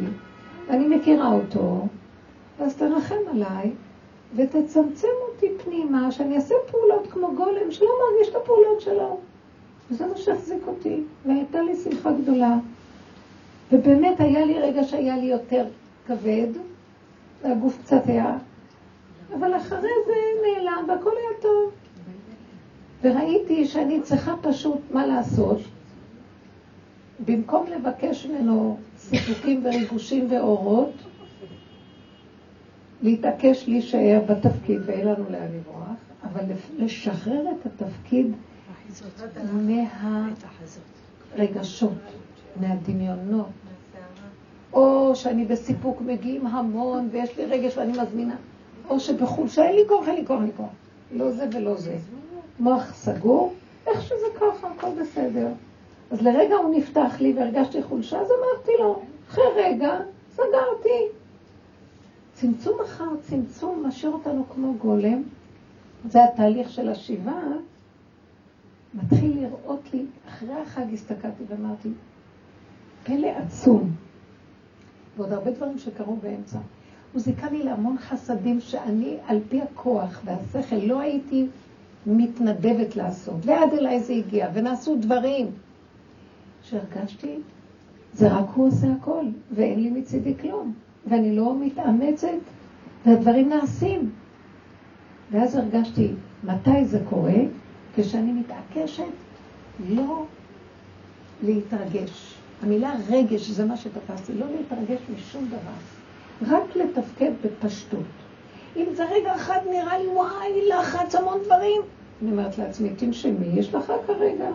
[0.68, 1.86] ואני מכירה אותו,
[2.60, 3.70] אז תרחם עליי,
[4.36, 9.18] ותצמצם אותי פנימה, שאני אעשה פעולות כמו גולם, שלא מרגיש את הפעולות שלו.
[9.90, 12.56] וזה מה שהחזיק אותי, והייתה לי שמחה גדולה.
[13.72, 15.66] ובאמת היה לי רגע שהיה לי יותר
[16.06, 16.48] כבד,
[17.42, 18.36] והגוף קצת היה,
[19.38, 21.72] אבל אחרי זה נעלם והכל היה טוב.
[23.02, 25.58] וראיתי שאני צריכה פשוט, מה לעשות?
[27.24, 30.92] במקום לבקש ממנו סיפוקים וריגושים ואורות,
[33.02, 36.44] להתעקש להישאר בתפקיד ואין לנו לאן לברוח, אבל
[36.78, 38.26] לשחרר את התפקיד
[41.36, 41.92] מהרגשות,
[42.60, 43.46] מהדמיונות.
[44.72, 48.36] או שאני בסיפוק מגיעים המון ויש לי רגש ואני מזמינה,
[48.88, 50.70] או שבחולשה אין לי כוח, אין לי כוח, אין לי כוח.
[51.12, 51.96] לא זה ולא זה.
[52.60, 53.54] מוח סגור,
[53.86, 55.48] איך שזה ככה, הכל בסדר.
[56.10, 59.98] אז לרגע הוא נפתח לי והרגשתי חולשה, אז אמרתי לו, אחרי רגע,
[60.32, 61.04] סגרתי.
[62.34, 65.22] צמצום אחר צמצום משאיר אותנו כמו גולם.
[66.08, 67.40] זה התהליך של השיבה.
[68.94, 71.88] מתחיל לראות לי, אחרי החג הסתכלתי ואמרתי,
[73.08, 73.90] פלא עצום.
[75.16, 76.58] ועוד הרבה דברים שקרו באמצע.
[77.12, 81.46] הוא זיכה לי להמון חסדים שאני, על פי הכוח והשכל, לא הייתי
[82.06, 83.34] מתנדבת לעשות.
[83.42, 85.46] ועד אליי זה הגיע, ונעשו דברים
[86.62, 87.36] שהרגשתי,
[88.12, 90.72] זה רק הוא עושה הכל, ואין לי מצידי כלום.
[91.06, 92.28] ואני לא מתאמצת,
[93.06, 94.10] והדברים נעשים.
[95.30, 96.08] ואז הרגשתי,
[96.44, 97.40] מתי זה קורה?
[97.96, 99.02] כשאני מתעקשת
[99.88, 100.24] לא
[101.42, 102.37] להתרגש.
[102.62, 108.00] המילה רגש זה מה שתפסתי, לא להתרגש משום דבר, רק לתפקד בפשטות.
[108.76, 111.82] אם זה רגע אחד נראה לי, וואי, לחץ המון דברים,
[112.22, 114.48] אני אומרת לעצמי, תנשמי, יש לך כרגע,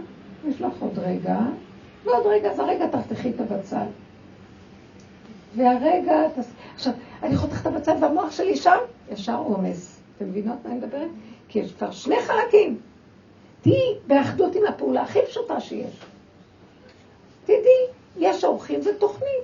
[0.48, 1.39] יש לך עוד רגע,
[2.04, 3.86] ועוד רגע, אז הרגע תחתכי את הבצל.
[5.56, 6.22] והרגע,
[6.76, 8.78] עכשיו, אני חותכת את הבצל והמוח שלי שם,
[9.12, 10.00] ישר עומס.
[10.18, 11.10] אתם מבינות מה אני מדברת?
[11.48, 12.78] כי יש כבר שני חלקים.
[13.62, 16.00] תהיי באחדות עם הפעולה הכי פשוטה שיש.
[17.44, 19.43] תדעי, יש אורחים, זה תוכנית.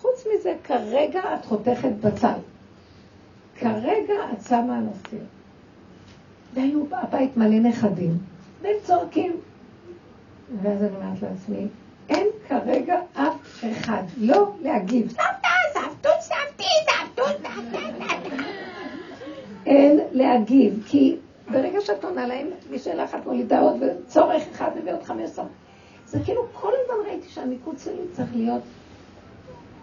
[0.00, 2.38] חוץ מזה, כרגע את חותכת בצל.
[3.58, 5.24] כרגע את שמה נושאים.
[6.54, 8.18] והיו בבית מלא נכדים,
[8.62, 9.40] והם צועקים.
[10.62, 11.66] ואז אני אומרת לעצמי,
[12.08, 15.10] אין כרגע אף אחד לא להגיב.
[15.10, 18.34] סבתא, סבתות, סבתי, סבתות, סבתא.
[19.66, 21.16] אין להגיב, כי
[21.50, 25.30] ברגע שאת עונה להם, משאלה אחת מולידה עוד, וצורך אחד מביא עוד חמש.
[26.10, 28.62] זה כאילו כל הזמן ראיתי שהמיקוד שלי צריך להיות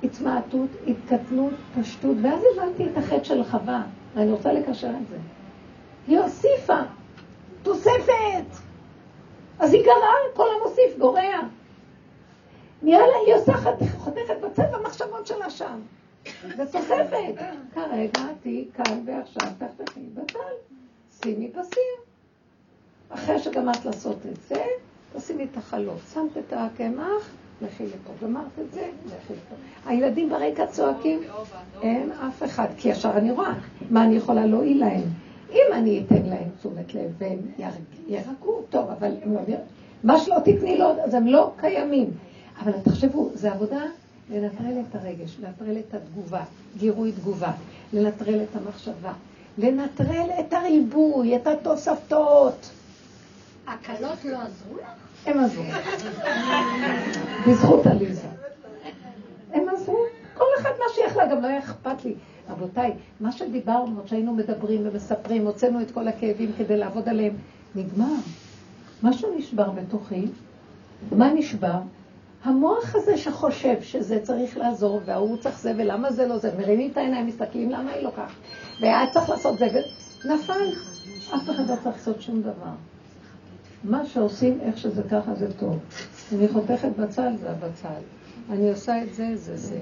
[0.04, 3.84] התמעטות, התקטנות, פשטות, ואז הבנתי את החטא של חווה,
[4.16, 5.18] ואני רוצה לקשר את זה.
[6.08, 6.80] היא הוסיפה,
[7.64, 8.46] תוספת.
[9.60, 11.40] אז היא גרעה, כל המוסיף גורע.
[12.82, 13.54] נראה לה, היא עושה
[13.98, 15.80] חותכת בצבע המחשבות שלה שם.
[16.58, 17.36] ותוספת.
[17.74, 20.40] כרגע תהיי כאן ועכשיו תחתכי בטל.
[21.22, 21.96] שימי בסיר.
[23.10, 24.66] אחרי שגמרת לעשות את זה,
[25.18, 26.00] תשימי את החלות.
[26.14, 27.30] שמת את הקמח,
[27.62, 28.26] לכי לפה.
[28.26, 29.56] גמרת את זה, לכי לפה.
[29.86, 31.20] הילדים ברקע צועקים,
[31.82, 33.54] אין אף אחד, כי ישר אני רואה
[33.90, 35.04] מה אני יכולה להועיל להם.
[35.52, 37.40] אם אני אתן להם תשומת לב והם
[38.08, 39.40] ירגעו, טוב, אבל הם לא...
[40.04, 42.12] מה שלא תתני לו, אז הם לא קיימים.
[42.62, 43.82] אבל תחשבו, זו עבודה
[44.30, 46.44] לנטרל את הרגש, לנטרל את התגובה,
[46.78, 47.52] גירוי תגובה,
[47.94, 49.14] לנטרל את המחשבה,
[49.58, 52.70] לנטרל את הריבוי, את התוספתות.
[53.68, 55.05] הקלות לא עזרו לך?
[55.26, 55.64] הם עזרו.
[57.48, 58.28] בזכות עליזה.
[59.54, 59.98] הם עזרו.
[60.38, 62.14] כל אחד מה שיכלה, גם לא היה אכפת לי.
[62.50, 67.34] רבותיי, מה שדיברנו, שהיינו מדברים ומספרים, הוצאנו את כל הכאבים כדי לעבוד עליהם,
[67.76, 68.16] נגמר.
[69.04, 70.26] משהו נשבר בתוכי.
[71.12, 71.80] מה נשבר?
[72.44, 76.98] המוח הזה שחושב שזה צריך לעזור, וההוא צריך זה, ולמה זה לא זה, מרימים את
[76.98, 78.36] העיניים, מסתכלים למה היא לא כך,
[78.82, 79.68] והיה צריך לעשות זה,
[80.26, 80.70] ונפל.
[81.36, 82.72] אף אחד לא צריך לעשות שום דבר.
[83.84, 85.80] מה שעושים, איך שזה ככה, זה טוב.
[86.36, 88.02] אני חותכת בצל, זה הבצל.
[88.50, 89.80] אני עושה את זה, זה זה.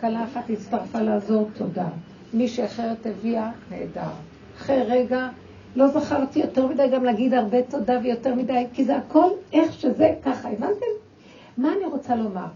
[0.00, 1.88] כלה אחת הצטרפה לעזור, תודה.
[2.34, 4.10] מישהי אחרת הביאה, נהדר.
[4.56, 5.28] אחרי רגע,
[5.76, 10.14] לא זכרתי יותר מדי גם להגיד הרבה תודה ויותר מדי, כי זה הכל איך שזה
[10.24, 10.86] ככה, הבנתם?
[11.58, 12.46] מה אני רוצה לומר?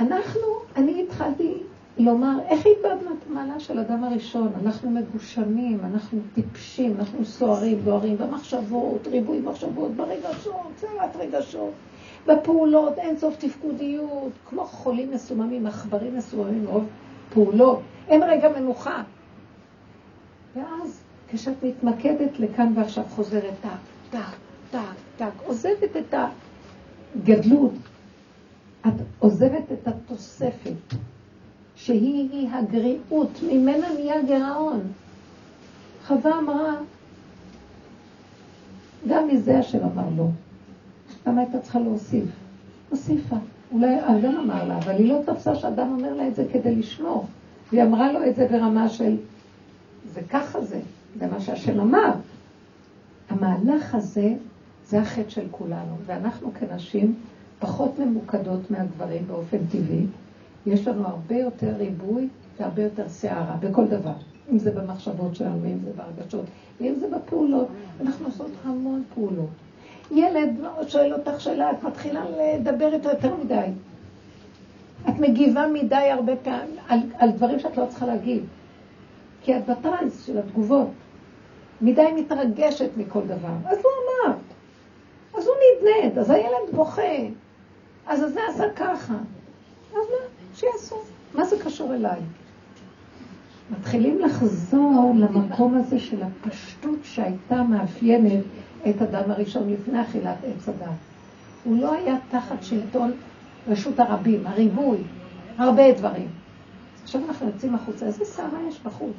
[0.00, 0.42] אנחנו,
[0.76, 1.54] אני התחלתי
[1.98, 4.52] לומר, איך איבדנו את המעלה של אדם הראשון?
[4.62, 11.72] אנחנו מגושמים, אנחנו טיפשים, אנחנו סוערים, בוערים במחשבות, ריבוי מחשבות, ברגשות, צרת רגשות,
[12.26, 16.86] בפעולות, אין סוף תפקודיות, כמו חולים מסוממים, עכברים מסוממים, רוב
[17.32, 19.02] פעולות, אין רגע מנוחה.
[20.56, 23.68] ואז כשאת מתמקדת לכאן ועכשיו חוזרת טק,
[24.10, 24.18] טק,
[24.70, 24.78] טק,
[25.16, 26.14] טק, עוזבת את
[27.16, 27.74] הגדלות,
[28.86, 30.94] את עוזבת את התוספת,
[31.76, 34.80] שהיא הגריעות, ממנה נהיה גירעון.
[36.06, 36.74] חווה אמרה,
[39.08, 40.28] גם מזה השם אמר לו,
[41.26, 42.24] למה הייתה צריכה להוסיף?
[42.90, 43.36] הוסיפה.
[43.72, 47.26] אולי אדם אמר לה, אבל היא לא תפסה שאדם אומר לה את זה כדי לשמור.
[47.72, 49.16] והיא אמרה לו את זה ברמה של,
[50.12, 50.80] זה ככה זה,
[51.18, 52.10] זה מה שהשם אמר.
[53.30, 54.34] המהלך הזה,
[54.88, 57.14] זה החטא של כולנו, ואנחנו כנשים
[57.58, 60.06] פחות ממוקדות מהגברים באופן טבעי.
[60.66, 64.14] יש לנו הרבה יותר ריבוי והרבה יותר סערה בכל דבר.
[64.52, 66.44] אם זה במחשבות שלנו, אם זה בהרגשות,
[66.80, 67.68] ואם זה בפעולות.
[68.00, 69.48] אנחנו עושות המון פעולות.
[70.10, 70.50] ילד
[70.88, 73.66] שואל אותך שאלה, את מתחילה לדבר איתו יותר מדי.
[75.08, 78.42] את מגיבה מדי הרבה פעמים על, על דברים שאת לא צריכה להגיד.
[79.42, 80.88] כי את בטרנס של התגובות.
[81.80, 83.54] מדי מתרגשת מכל דבר.
[83.64, 84.36] אז הוא אמר.
[85.38, 87.02] אז הוא נדנד, אז הילד בוכה.
[88.06, 89.14] אז זה עשה ככה.
[89.90, 90.33] אז מה?
[90.54, 90.96] שיעשו.
[91.34, 92.20] מה זה קשור אליי?
[93.70, 98.44] מתחילים לחזור למקום הזה של הפשטות שהייתה מאפיינת
[98.88, 100.88] את אדם הראשון לפני אכילת עץ הדת.
[101.64, 103.12] הוא לא היה תחת שלטון
[103.68, 104.98] רשות הרבים, הריבוי,
[105.58, 106.28] הרבה דברים.
[107.02, 109.16] עכשיו אנחנו יוצאים החוצה, איזה סערה יש בחוץ?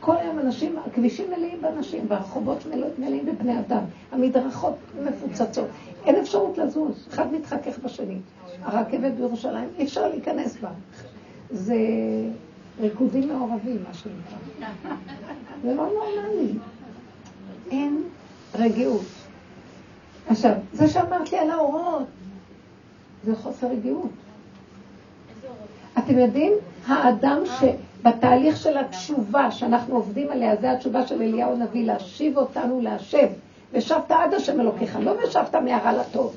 [0.00, 2.66] כל היום אנשים, הכבישים מלאים באנשים, והרחובות
[2.98, 5.68] מלאים בבני אדם, המדרכות מפוצצות,
[6.04, 8.18] אין אפשרות לזוז, אחד מתחכך בשני.
[8.62, 10.68] הרכבת בירושלים, אי אפשר להיכנס בה.
[11.50, 11.76] זה
[12.80, 14.94] ריקודים מעורבים, מה שנקרא.
[15.62, 16.52] זה לא נורמלי.
[17.70, 18.02] אין
[18.54, 19.04] רגיעות.
[20.28, 22.02] עכשיו, זה שאמרת לי על האורות,
[23.24, 24.10] זה חוסר רגיעות.
[25.98, 26.52] אתם יודעים,
[26.86, 33.28] האדם שבתהליך של התשובה שאנחנו עובדים עליה, זה התשובה של אליהו הנביא, להשיב אותנו להשב.
[33.72, 36.36] ושבת עד השם אלוקיך, לא ושבת מהרע לטוב.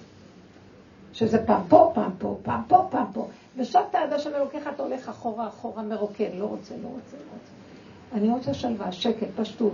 [1.13, 3.27] שזה פעם פה, פעם פה, פעם פה, פעם פה.
[3.57, 7.51] ושבת עד השם אלוקיך, אתה הולך אחורה, אחורה, מרוקן, לא רוצה, לא רוצה, לא רוצה.
[8.13, 9.73] אני רוצה שלווה, שקט, פשטות.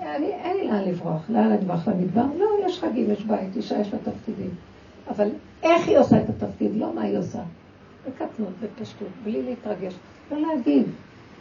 [0.00, 2.24] אני, אין לי לאן לברוח, לאן לברוח למדבר?
[2.38, 4.50] לא, יש חגים, יש בית, אישה יש לה תפקידים.
[5.10, 5.28] אבל
[5.62, 6.76] איך היא עושה את התפקיד?
[6.76, 7.42] לא מה היא עושה.
[8.06, 9.94] בקטנות, בפשטות, בלי להתרגש.
[10.30, 10.86] לא להגיד,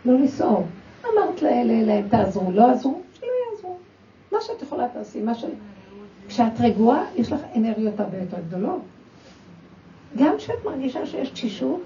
[0.05, 0.65] לא לסעור.
[1.05, 3.01] אמרת לאלה, להם תעזרו, לא עזרו.
[4.39, 5.45] מה שאת יכולה תעשי, מה ש...
[6.27, 8.81] כשאת רגועה, יש לך אנרגיות הרבה יותר גדולות.
[10.17, 11.81] גם כשאת מרגישה שיש תשישות,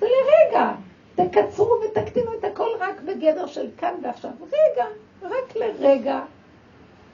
[0.00, 0.72] זה לרגע.
[1.14, 4.30] תקצרו ותקטינו את הכל רק בגדר של כאן ועכשיו.
[4.42, 4.84] רגע,
[5.22, 6.20] רק לרגע.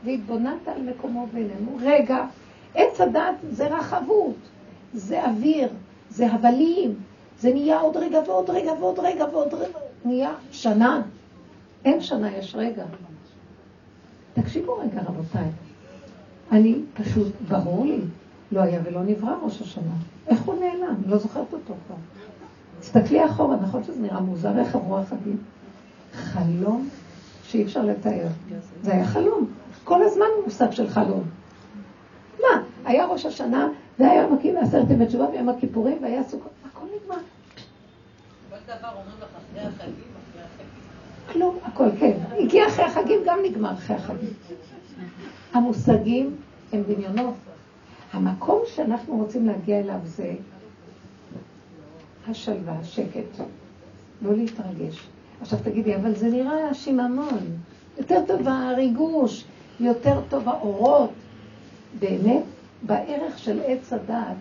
[0.04, 1.78] והתבוננת על מקומו ואיננו.
[1.80, 2.24] רגע,
[2.74, 4.36] עץ הדת זה רחבות,
[4.94, 5.68] זה אוויר,
[6.10, 6.94] זה הבלים,
[7.38, 11.02] זה נהיה עוד רגע ועוד רגע ועוד רגע ועוד רגע, נהיה שנה.
[11.84, 12.84] אין שנה, יש רגע.
[14.42, 15.48] תקשיבו רגע, רבותיי.
[16.52, 18.00] אני פשוט, ברור לי,
[18.52, 19.92] לא היה ולא נברא ראש השנה.
[20.26, 20.94] איך הוא נעלם?
[21.06, 21.96] לא זוכרת אותו כבר.
[22.80, 25.36] תסתכלי אחורה, נכון שזה נראה מוזר, איך עברו החגים?
[26.12, 26.88] חלום
[27.44, 28.26] שאי אפשר לתאר.
[28.82, 29.46] זה היה חלום.
[29.84, 31.22] כל הזמן מושג של חלום.
[32.40, 32.62] מה?
[32.84, 37.20] היה ראש השנה, והיה יום עשרת ימי תשובה ויום הכיפורים, והיה סוכות, הכל נגמר.
[38.50, 40.09] כל דבר אומרים לך אחרי החגים.
[41.32, 42.12] כלום, הכל, כן.
[42.38, 44.32] הגיע אחרי החגים, גם נגמר אחרי החגים.
[45.52, 46.36] המושגים
[46.72, 47.34] הם דמיונות.
[48.12, 50.34] המקום שאנחנו רוצים להגיע אליו זה
[52.28, 53.44] השלווה, השקט,
[54.22, 55.08] לא להתרגש.
[55.40, 57.38] עכשיו תגידי, אבל זה נראה שיממון.
[57.98, 59.44] יותר טוב הריגוש,
[59.80, 61.10] יותר טוב האורות.
[61.98, 62.42] באמת,
[62.82, 64.36] בערך של עץ הדעת,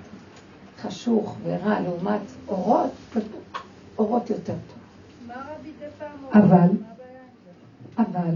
[0.81, 2.91] חשוך ורע לעומת אורות,
[3.97, 4.78] אורות יותר טוב.
[6.33, 6.69] אבל,
[7.97, 8.35] אבל,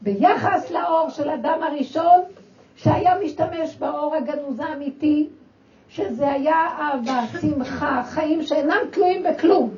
[0.00, 2.20] ביחס לאור של אדם הראשון,
[2.76, 5.28] שהיה משתמש באור הגנוז האמיתי,
[5.88, 9.70] שזה היה אהבה, שמחה, חיים שאינם תלויים בכלום,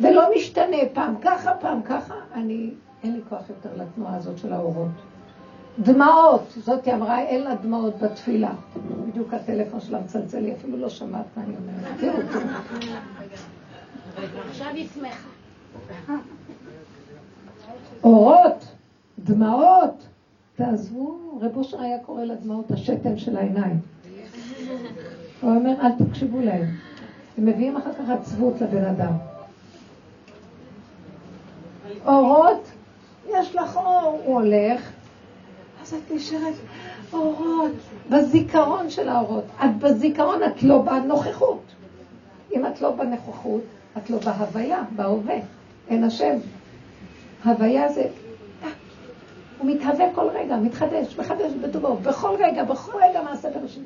[0.00, 2.70] ולא משתנה פעם ככה, פעם ככה, אני,
[3.02, 4.88] אין לי כוח יותר לתנועה הזאת של האורות.
[5.78, 8.52] דמעות, זאת אמרה, אין לה דמעות בתפילה.
[9.08, 12.14] בדיוק הטלפון שלה מצלצל לי, אפילו לא שמעת מה אני אומרת.
[14.48, 15.35] עכשיו היא שמחה.
[18.04, 18.64] אורות,
[19.18, 20.06] דמעות,
[20.56, 23.80] תעזבו, רב אושר היה קורא לדמעות השתן של העיניים.
[25.40, 26.66] הוא אומר, אל תקשיבו להם.
[27.38, 29.12] הם מביאים אחר כך עצבות לבן אדם.
[32.06, 32.68] אורות,
[33.28, 34.90] יש לך אור, הוא הולך,
[35.82, 36.54] אז את נשארת
[37.12, 37.72] אורות,
[38.10, 39.44] בזיכרון של האורות.
[39.64, 41.62] את בזיכרון, את לא בנוכחות.
[42.56, 43.62] אם את לא בנוכחות,
[43.96, 45.36] את לא בהוויה, בהווה.
[45.88, 46.36] אין השם.
[47.44, 48.08] הוויה זה...
[49.58, 53.82] הוא מתהווה כל רגע, מתחדש, מחדש בטובו, בכל רגע, בכל רגע מעשה בראשית.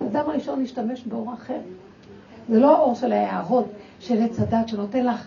[0.00, 1.58] האדם הראשון השתמש באור אחר.
[2.48, 3.66] זה לא האור של ההערות,
[4.00, 5.26] של עץ הדת, שנותן לך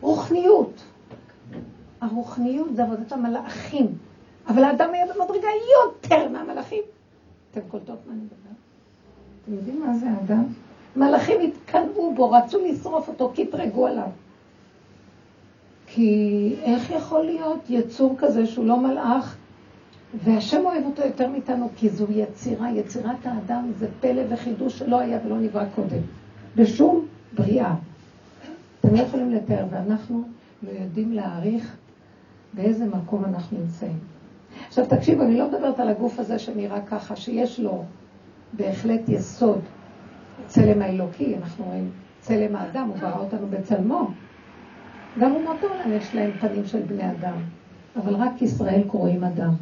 [0.00, 0.82] רוחניות.
[2.00, 3.86] הרוחניות זה עבודת המלאכים.
[4.48, 5.48] אבל האדם היה במדרגה
[5.84, 6.82] יותר מהמלאכים.
[7.50, 8.56] אתם קולטות מה אני מדברת?
[9.42, 10.44] אתם יודעים מה זה האדם?
[10.96, 14.08] מלאכים התקנאו בו, רצו לשרוף אותו, התרגו עליו.
[15.94, 19.36] כי איך יכול להיות יצור כזה שהוא לא מלאך,
[20.24, 25.18] והשם אוהב אותו יותר מאיתנו, כי זו יצירה, יצירת האדם זה פלא וחידוש שלא היה
[25.26, 26.02] ולא נברא קודם,
[26.56, 27.74] בשום בריאה.
[28.80, 30.22] אתם לא יכולים לתאר, ואנחנו
[30.62, 31.76] לא יודעים להעריך
[32.54, 33.98] באיזה מקום אנחנו נמצאים.
[34.68, 37.84] עכשיו תקשיבו, אני לא מדברת על הגוף הזה שנראה ככה, שיש לו
[38.52, 39.60] בהחלט יסוד,
[40.46, 44.10] צלם האלוקי, אנחנו רואים צלם האדם, הוא ברא אותנו בצלמו.
[45.18, 47.36] גם אומות העולם יש להם פנים של בני אדם,
[47.96, 49.52] אבל רק ישראל קרואים אדם.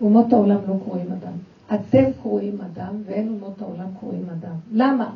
[0.00, 1.32] אומות העולם לא קרואים אדם.
[1.74, 4.54] אתם קרואים אדם, ואין אומות העולם קרואים אדם.
[4.72, 5.10] למה?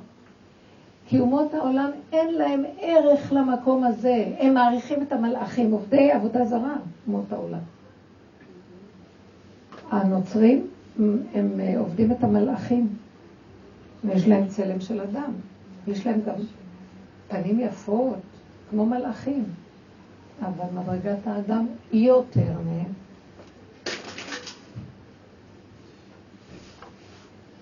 [1.07, 4.25] כי אומות העולם אין להם ערך למקום הזה.
[4.39, 6.75] הם מעריכים את המלאכים, עובדי עבודה זרה,
[7.07, 7.59] אומות העולם.
[9.91, 10.67] הנוצרים,
[11.35, 12.89] הם עובדים את המלאכים,
[14.05, 15.33] ויש להם צלם של אדם.
[15.87, 16.35] יש להם גם
[17.29, 18.34] פנים יפות,
[18.75, 19.45] כמו מלאכים,
[20.41, 22.93] אבל מדרגת האדם היא יותר מהם.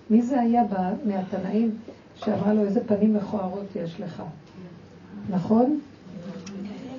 [0.09, 0.63] מי זה היה
[1.05, 1.77] מהתנאים
[2.15, 4.23] שאמרה לו איזה פנים מכוערות יש לך?
[5.29, 5.79] נכון?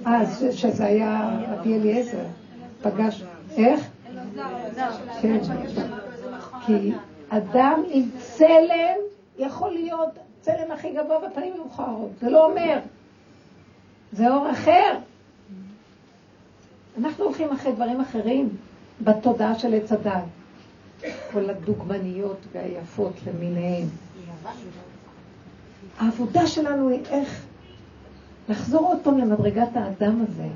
[0.06, 0.22] אה,
[0.52, 2.24] שזה היה רבי אליעזר,
[2.82, 3.24] פגש,
[3.56, 3.80] איך?
[5.20, 5.38] כן,
[6.66, 6.92] כי
[7.28, 8.96] אדם עם צלם
[9.38, 12.78] יכול להיות צלם הכי גבוה ופנים מכוערות, זה לא אומר.
[14.14, 14.98] זה אור אחר.
[16.98, 18.48] אנחנו הולכים אחרי דברים אחרים
[19.00, 20.22] בתודעה של עץ הדת.
[21.32, 23.86] כל הדוגמניות והיפות למיניהן.
[25.98, 27.44] העבודה שלנו היא איך
[28.48, 30.48] לחזור עוד פעם למדרגת האדם הזה,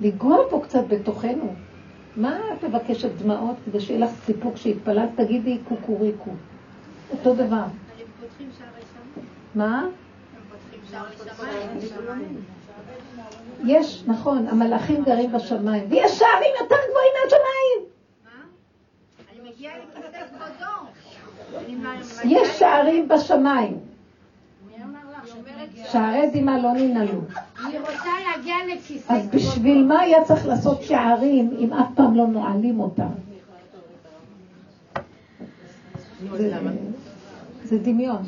[0.00, 1.54] לגוע פה קצת בתוכנו.
[2.16, 5.08] מה את מבקשת דמעות כדי שיהיה לך סיפוק שהתפללת?
[5.16, 6.30] תגידי קוקוריקו.
[7.10, 7.64] אותו דבר.
[9.54, 9.86] מה?
[13.66, 17.88] יש, נכון, המלאכים גרים בשמיים, ויש שערים יותר גבוהים מהשמיים.
[22.24, 23.78] יש שערים בשמיים.
[25.92, 27.20] שערי דמעה לא ננעלו.
[27.66, 32.26] אני רוצה להגיע לכיסא אז בשביל מה היה צריך לעשות שערים אם אף פעם לא
[32.26, 33.08] נועלים אותם?
[36.36, 36.52] זה-
[37.64, 38.22] זה דמיון.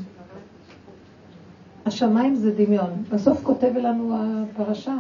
[1.91, 2.91] השמיים זה דמיון.
[3.11, 4.97] בסוף כותב לנו הפרשה.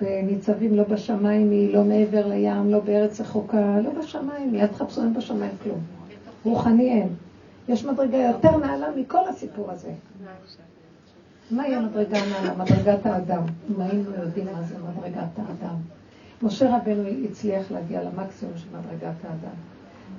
[0.00, 5.14] בניצבים לא בשמיים היא, לא מעבר לים, לא בארץ רחוקה, לא בשמיים, יד חפשו אין
[5.14, 5.78] בשמיים כלום.
[6.44, 7.08] רוחני אין.
[7.68, 9.90] יש מדרגה יותר נעלה מכל הסיפור הזה.
[11.50, 12.64] מהי המדרגה הנעלה?
[12.64, 13.42] מדרגת האדם.
[13.70, 15.74] אם היינו יודעים מה זה מדרגת האדם.
[16.42, 19.54] משה רבנו הצליח להגיע למקסימום של מדרגת האדם.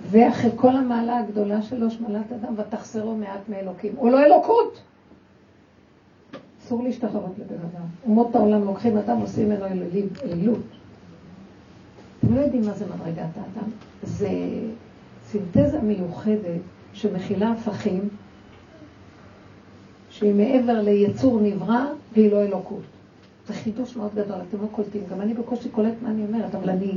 [0.10, 3.94] ואחרי כל המעלה הגדולה שלו, שמלת אדם, ותחסרו מעט מאלוקים.
[3.96, 4.82] הוא לא אלוקות!
[6.64, 7.86] אסור להשתחררות לבן אדם.
[8.06, 9.66] אומות העולם לוקחים אדם, עושים ממנו
[10.24, 10.60] אלילות.
[12.20, 13.70] אתם לא יודעים מה זה מדרגת האדם.
[14.04, 14.30] זה
[15.26, 16.62] סינתזה מיוחדת
[16.94, 18.10] שמכילה הפכים,
[20.10, 22.82] שהיא מעבר ליצור נברא והיא לא אלוקות.
[23.48, 25.02] זה חידוש מאוד גדול, אתם לא קולטים.
[25.12, 26.92] גם אני בקושי קולט מה אני אומרת, אבל אני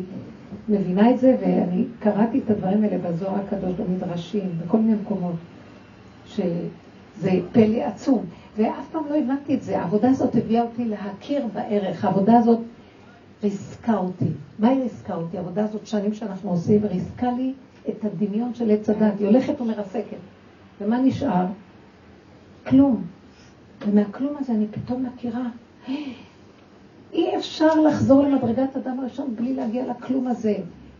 [0.68, 5.34] מבינה את זה, ואני קראתי את הדברים האלה בזוהר הקדוש, במדרשים, בכל מיני מקומות,
[7.16, 8.24] שזה פלא עצום.
[8.56, 9.78] ואף פעם לא הבנתי את זה.
[9.78, 12.04] העבודה הזאת הביאה אותי להכיר בערך.
[12.04, 12.58] העבודה הזאת
[13.42, 14.28] ריסקה אותי.
[14.58, 15.36] מה היא ריסקה אותי?
[15.36, 17.52] העבודה הזאת, שנים שאנחנו עושים, ריסקה לי
[17.88, 19.12] את הדמיון של עץ הדת.
[19.18, 20.16] היא הולכת ומרסקת.
[20.80, 21.46] ומה נשאר?
[22.66, 23.04] כלום.
[23.86, 25.48] ומהכלום הזה אני פתאום מכירה.
[27.12, 30.54] אי אפשר לחזור למדרגת אדם הראשון בלי להגיע לכלום הזה.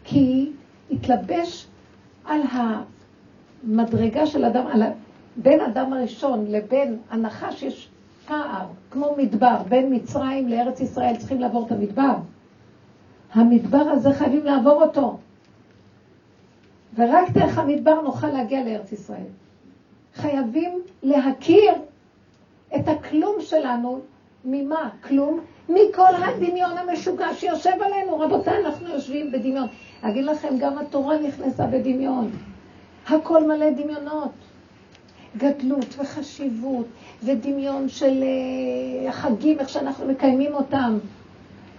[0.05, 0.51] כי
[0.91, 1.67] התלבש
[2.25, 4.83] על המדרגה של אדם, על.
[5.37, 7.89] בין אדם הראשון לבין הנחש יש
[8.27, 12.15] פער, כמו מדבר, בין מצרים לארץ ישראל צריכים לעבור את המדבר.
[13.33, 15.19] המדבר הזה חייבים לעבור אותו.
[16.95, 19.27] ורק דרך המדבר נוכל להגיע לארץ ישראל.
[20.15, 21.73] חייבים להכיר
[22.77, 24.01] את הכלום שלנו,
[24.45, 24.91] ממה?
[25.03, 25.41] כלום?
[25.69, 28.19] מכל הדמיון המשוגע שיושב עלינו.
[28.19, 29.67] רבותיי, אנחנו יושבים בדמיון.
[30.03, 32.31] אגיד לכם, גם התורה נכנסה בדמיון.
[33.09, 34.31] הכל מלא דמיונות.
[35.37, 36.87] גדלות וחשיבות
[37.25, 40.99] ודמיון של אה, החגים, איך שאנחנו מקיימים אותם.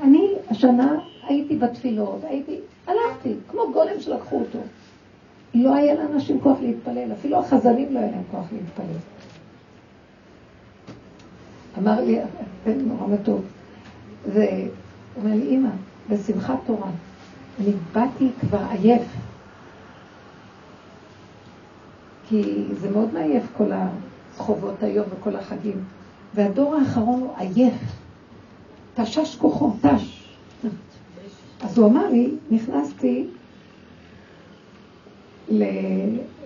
[0.02, 4.60] אני השנה הייתי בתפילות, הייתי, הלכתי, כמו גולם שלקחו אותו.
[5.54, 8.98] לא היה לאנשים כוח להתפלל, אפילו החזנים לא היה להם כוח להתפלל.
[11.78, 12.20] אמר לי,
[12.66, 13.42] בן נורא מתוק,
[14.34, 14.46] זה,
[15.16, 15.70] הוא אומר לי, אמא,
[16.10, 16.90] בשמחת תורה,
[17.60, 19.02] אני באתי כבר עייף,
[22.30, 25.84] כי זה מאוד מעייף כל החובות היום וכל החגים.
[26.36, 27.74] והדור האחרון הוא עייף.
[28.96, 30.34] תשש כוחו, תש.
[31.62, 33.28] אז הוא אמר לי, נכנסתי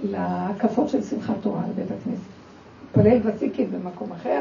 [0.04, 2.22] להקפות של שמחת תורה לבית הכנסת.
[2.86, 4.40] התפלל וסיקי במקום אחר,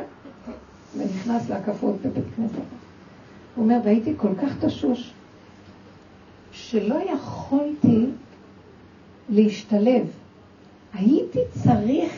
[0.97, 2.55] ונכנס להקפות בבית כנסת.
[3.55, 5.13] הוא אומר, והייתי כל כך תשוש,
[6.53, 8.07] שלא יכולתי
[9.29, 10.07] להשתלב.
[10.95, 12.13] הייתי צריך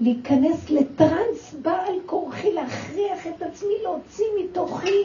[0.00, 5.02] להיכנס לטרנס בעל כורחי, להכריח את עצמי להוציא מתוכי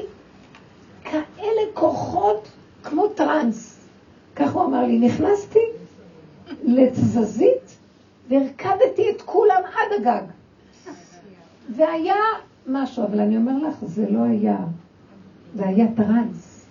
[1.03, 2.47] כאלה כוחות
[2.83, 3.87] כמו טרנס.
[4.35, 5.59] כך הוא אמר לי, נכנסתי
[6.63, 7.77] לתזזית
[8.29, 10.23] והרקדתי את כולם עד הגג.
[11.75, 12.15] והיה
[12.67, 14.57] משהו, אבל אני אומר לך, זה לא היה,
[15.55, 16.65] זה היה טרנס.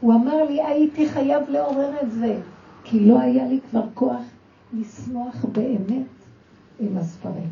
[0.00, 2.36] הוא אמר לי, הייתי חייב לעורר את זה,
[2.84, 4.33] כי לא היה לי כבר כוח
[4.80, 6.06] לשמוח באמת
[6.80, 7.50] עם הספרים.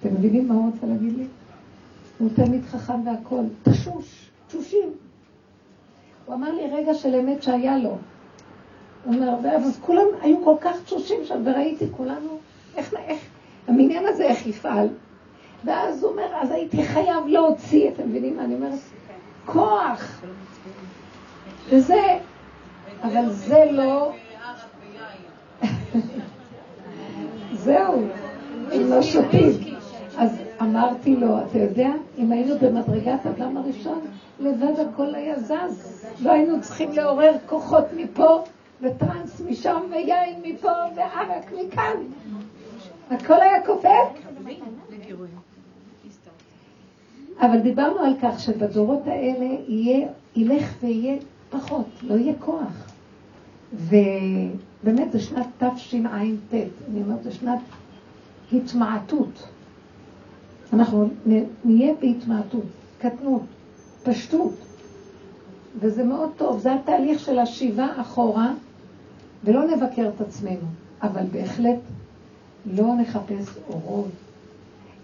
[0.00, 1.26] אתם מבינים מה הוא רוצה להגיד לי?
[2.18, 4.88] הוא תלמיד חכם והכול, תשוש, תשושים.
[6.26, 7.96] הוא אמר לי רגע של אמת שהיה לו.
[9.04, 12.38] הוא אומר, אז כולם היו כל כך תשושים שם, וראיתי כולנו,
[12.76, 13.20] איך, איך,
[13.68, 14.88] המניין הזה איך יפעל.
[15.64, 18.78] ואז הוא אומר, אז הייתי חייב להוציא, אתם מבינים מה אני אומרת?
[19.46, 20.22] כוח.
[21.68, 22.18] וזה,
[23.02, 24.12] אבל זה לא...
[27.64, 28.02] זהו,
[28.72, 29.52] הם לא שותים.
[30.18, 30.30] אז
[30.62, 34.00] אמרתי לו, אתה יודע, אם היינו במדרגת אדם הראשון,
[34.40, 36.06] לבד הכל היה זז.
[36.20, 38.44] לא היינו צריכים לעורר כוחות מפה,
[38.80, 41.96] וטרנס משם, ויין מפה, וערק מכאן.
[43.10, 43.88] הכל היה קופץ.
[47.40, 51.16] אבל דיברנו על כך שבדורות האלה יהיה, ילך ויהיה
[51.50, 52.90] פחות, לא יהיה כוח.
[53.72, 56.54] ובאמת זה שנת תשע"ט,
[56.90, 57.58] אני אומרת, זה שנת
[58.52, 59.48] התמעטות.
[60.72, 61.08] אנחנו
[61.64, 62.64] נהיה בהתמעטות,
[62.98, 63.42] קטנות,
[64.02, 64.54] פשטות.
[65.80, 68.52] וזה מאוד טוב, זה התהליך של השיבה אחורה,
[69.44, 70.66] ולא נבקר את עצמנו,
[71.02, 71.78] אבל בהחלט
[72.66, 74.10] לא נחפש אורות.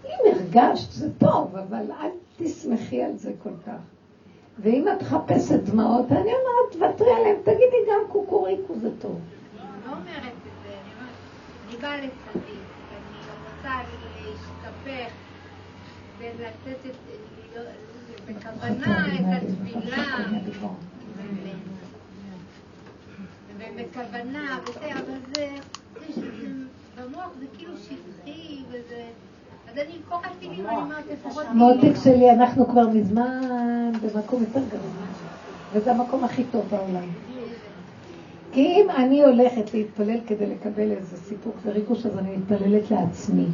[0.05, 3.96] אם הרגשת, זה טוב, אבל אל תשמחי על זה כל כך.
[4.59, 9.19] ואם את מחפשת דמעות, אני אומרת, תוותרי עליהם, תגידי גם קוקוריקו זה טוב.
[9.21, 11.15] אני לא אומרת את זה, אני אומרת,
[11.67, 12.59] אני באה לצדיק,
[12.91, 13.81] אני רוצה
[14.25, 15.13] להשתפך
[16.19, 16.95] ולתת את,
[17.53, 17.67] להיות-
[18.27, 20.17] בכוונה את התפילה,
[23.57, 25.49] ובכוונה, וזה, אבל זה,
[26.95, 29.03] במוח זה כאילו שטחי, וזה...
[31.53, 34.91] מותק שלי, אנחנו כבר מזמן במקום יותר גרוע.
[35.73, 37.07] וזה המקום הכי טוב בעולם.
[38.51, 43.45] כי אם אני הולכת להתפלל כדי לקבל איזה סיפוק וריגוש, אז אני מתפללת לעצמי.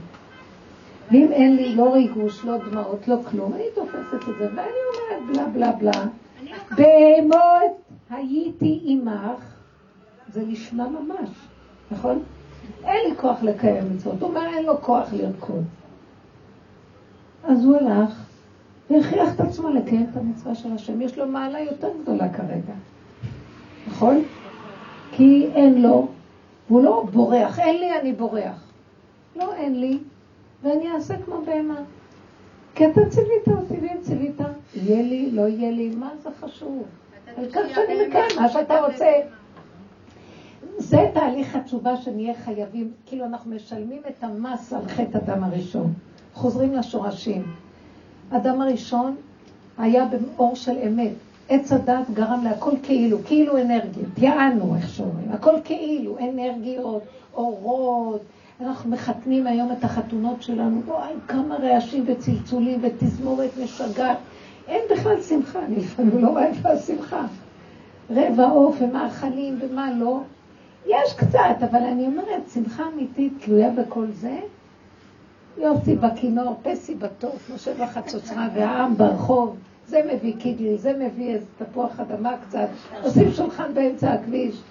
[1.11, 5.35] ואם אין לי לא ריגוש, לא דמעות, לא כלום, אני תופסת את זה, ואני אומרת
[5.35, 6.05] בלה בלה בלה.
[6.43, 9.39] לא בהמות הייתי עמך,
[10.33, 11.29] זה נשמע ממש,
[11.91, 12.23] נכון?
[12.83, 15.63] אין לי כוח לקיים מצוות, הוא אומר אין לו כוח לרקוד.
[17.43, 18.23] אז הוא הלך
[18.89, 21.01] והכריח את עצמו לקיים את המצווה של השם.
[21.01, 22.73] יש לו מעלה יותר גדולה כרגע,
[23.87, 24.23] נכון?
[25.11, 26.07] כי אין לו,
[26.69, 28.63] והוא לא בורח, אין לי אני בורח.
[29.35, 29.97] לא, אין לי,
[30.63, 31.81] ואני אעשה כמו בהמה.
[32.75, 34.41] כי אתה ציווית אותי, ואם ציווית,
[34.75, 36.83] יהיה לי, לא יהיה לי, מה זה חשוב?
[37.37, 39.11] על כך שאני מקיים מה שאתה רוצה.
[40.77, 45.93] זה תהליך התשובה שנהיה חייבים, כאילו אנחנו משלמים את המס על חטא אדם הראשון.
[46.33, 47.43] חוזרים לשורשים.
[48.29, 49.15] אדם הראשון
[49.77, 51.11] היה באור של אמת.
[51.49, 54.17] עץ הדת גרם להכל כאילו, כאילו אנרגיות.
[54.17, 55.31] יענו, איך שאומרים.
[55.31, 57.03] הכל כאילו, אנרגיות,
[57.33, 58.21] אורות.
[58.61, 60.81] אנחנו מחתנים היום את החתונות שלנו.
[60.85, 64.17] וואי, כמה רעשים וצלצולים ותזמורת משגעת.
[64.67, 67.25] אין בכלל שמחה, אני לפעמים לא רואה איפה השמחה.
[68.09, 70.19] רבע עוף ומאכלים ומה לא.
[70.85, 74.39] יש קצת, אבל אני אומרת, שמחה אמיתית תלויה בכל זה.
[75.57, 79.57] יוסי בכינור, פסי בתוף, משה בחצוצרה והעם ברחוב.
[79.87, 82.67] זה מביא קידלי, זה מביא איזה תפוח אדמה קצת,
[83.03, 84.61] עושים שולחן באמצע הכביש,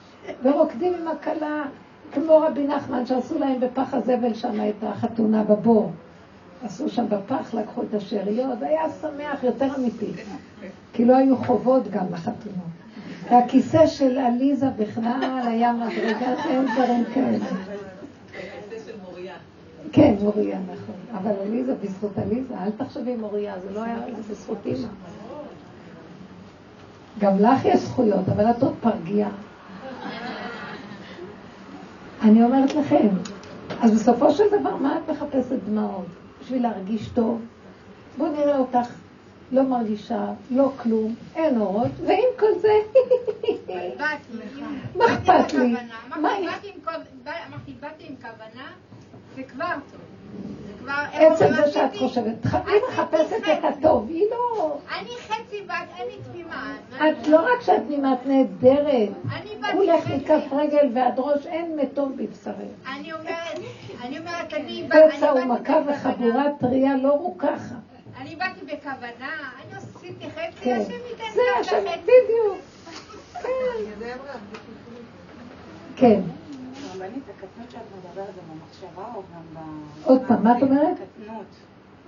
[0.43, 1.65] ורוקדים עם הכלה,
[2.13, 5.93] כמו רבי נחמן שעשו להם בפח הזבל שם את החתונה בבור.
[6.65, 10.13] עשו שם בפח, לקחו את השאריות, היה שמח יותר אמיתי.
[10.93, 12.73] כי לא היו חובות גם לחתונות.
[13.31, 17.39] והכיסא של עליזה בכלל היה מדרגת אין דברים כאלה.
[19.93, 20.95] כן, מוריה, נכון.
[21.19, 24.89] אבל עליזה, בזכות עליזה, אל תחשבי מוריה, זה לא היה זה בזכות אימא.
[27.19, 29.29] גם לך יש זכויות, אבל את עוד פרגייה.
[32.23, 33.09] אני אומרת לכם,
[33.81, 36.07] אז בסופו של דבר, מה את מחפשת דמעות?
[36.41, 37.41] בשביל להרגיש טוב?
[38.19, 38.89] בואו נראה אותך
[39.53, 42.69] לא מרגישה, לא כלום, אין אורות, ועם כל זה,
[44.97, 45.75] מה אכפת לי?
[46.17, 46.69] אמרתי,
[47.81, 48.69] באתי עם כוונה,
[49.37, 50.01] זה כבר טוב.
[50.85, 50.93] זה.
[51.13, 52.35] עצם זה שאת חושבת,
[52.67, 54.79] היא מחפשת את הטוב, היא לא...
[54.99, 56.77] אני חצי בת, אני תמימה.
[56.97, 58.87] את לא רק שאת תמימה, את נהדרת.
[59.33, 60.07] אני באתי כולך.
[60.07, 62.55] מכף רגל ועד ראש, אין מתום בבשרך.
[62.97, 63.59] אני אומרת,
[64.05, 65.97] אני אומרת, אני בא- אני פצע באתי ומכה בכוונה.
[65.97, 67.75] וחבורה טריה לא רוככה.
[68.21, 70.79] אני באתי בכוונה, אני עשיתי חצי, כן.
[70.81, 72.01] השם ייתן זה לי את השם, החצי.
[72.03, 72.59] בדיוק.
[73.43, 73.49] כן.
[75.97, 76.21] כן.
[77.03, 79.59] רבנית, הקטנות שאת מדברת זה במחשבה או גם ב...
[80.05, 80.97] עוד פעם, מה את אומרת?
[80.97, 81.47] קטנות.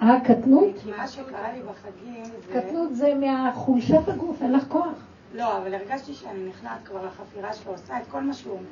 [0.03, 0.75] אה, קטנות?
[0.83, 2.61] כי מה שקרה לי בחגים זה...
[2.61, 4.95] קטנות זה מהחולשת הגוף, אין לך כוח.
[5.35, 8.65] לא, אבל הרגשתי שאני נכנעת כבר לחפירה שלו, עושה את כל מה שהוא אומר.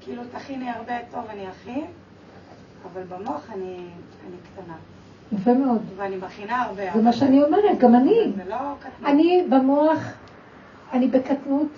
[0.00, 1.84] כאילו, תכיני הרבה טוב, אני אכין,
[2.92, 3.76] אבל במוח אני,
[4.26, 4.74] אני קטנה.
[5.32, 5.82] יפה מאוד.
[5.96, 6.82] ואני מכינה הרבה.
[6.94, 8.32] זה מה שאני אומרת, גם אני.
[8.36, 9.10] זה לא קטנות.
[9.10, 9.98] אני במוח,
[10.92, 11.68] אני בקטנות,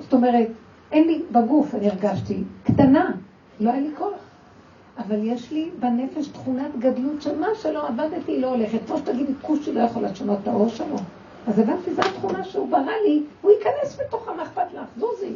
[0.00, 0.48] זאת אומרת,
[0.92, 3.10] אין לי, בגוף אני הרגשתי קטנה,
[3.60, 4.18] לא היה לי כוח.
[4.98, 8.78] אבל יש לי בנפש תכונת גדלות שמה שלא עבדתי לא הולכת.
[8.86, 10.96] כמו שתגידי, כושי לא יכול לשנות את האור שלו.
[11.48, 14.60] אז הבנתי, זו התכונה שהוא ברא לי, הוא ייכנס בתוכה, מה לך?
[14.96, 15.32] זוזי.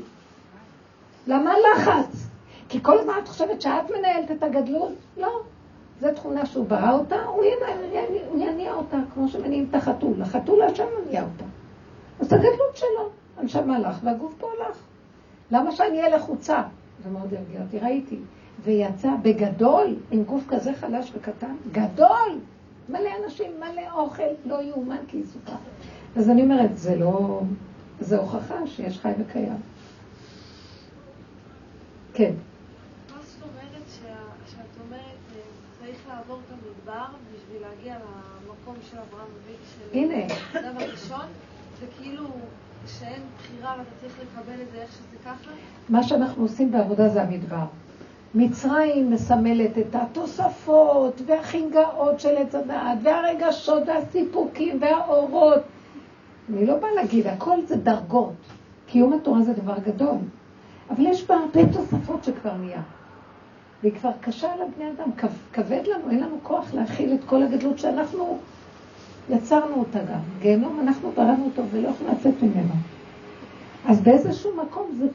[1.26, 2.26] למה לחץ?
[2.68, 4.92] כי כל הזמן את חושבת שאת מנהלת את הגדלות?
[5.16, 5.40] לא.
[6.00, 10.22] זו תכונה שהוא ברא אותה, הוא יניע, הוא יניע אותה, כמו שמניעים את החתול.
[10.22, 11.44] החתול השם מניע אותה.
[12.20, 14.85] אז הגדלות שלו, הנשמה לך והגוף פה הלך.
[15.50, 16.62] למה שאני אהיה לחוצה?
[17.04, 18.18] זה מאוד הרגיע אותי, ראיתי.
[18.64, 22.38] ויצא בגדול, עם גוף כזה חלש וקטן, גדול!
[22.88, 25.52] מלא אנשים, מלא אוכל, לא יאומן כי יסופר.
[26.16, 27.40] אז אני אומרת, זה לא...
[28.00, 29.56] זה הוכחה שיש חי וקיים.
[32.14, 32.32] כן.
[33.10, 33.84] מה זאת אומרת
[34.50, 35.00] שאת אומרת,
[35.36, 35.40] אה,
[35.78, 40.34] צריך לעבור את המדבר בשביל להגיע למקום של אברהם אבינו, של הנה.
[41.80, 42.24] זה כאילו
[42.86, 45.50] שאין בחירה ואתה צריך לקבל את זה איך שזה ככה?
[45.88, 47.64] מה שאנחנו עושים בעבודה זה המדבר.
[48.34, 55.62] מצרים מסמלת את התוספות והחינגאות של עץ הדעת והרגשות והסיפוקים והאורות.
[56.52, 58.34] אני לא באה להגיד, הכל זה דרגות.
[58.86, 60.16] קיום התורה זה דבר גדול.
[60.90, 62.82] אבל יש בה הרבה תוספות שכבר נהיה.
[63.82, 65.10] והיא כבר קשה על הבני אדם,
[65.52, 68.38] כבד לנו, אין לנו כוח להכיל את כל הגדלות שאנחנו
[69.30, 70.20] יצרנו אותה גם.
[70.40, 72.74] גיהנום, אנחנו בראנו אותו ולא יכולים לצאת ממנו.
[73.88, 75.06] אז באיזשהו מקום זה,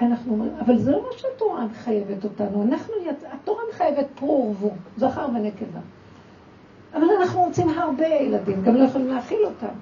[0.00, 2.62] אנחנו אומרים, אבל זה לא מה שהתורה מחייבת אותנו.
[2.62, 3.24] אנחנו, יצ...
[3.32, 5.80] התורה מחייבת פרו ורבו, זכר ונקבה.
[6.94, 9.74] אבל אנחנו רוצים הרבה ילדים, גם לא יכולים להכיל אותם.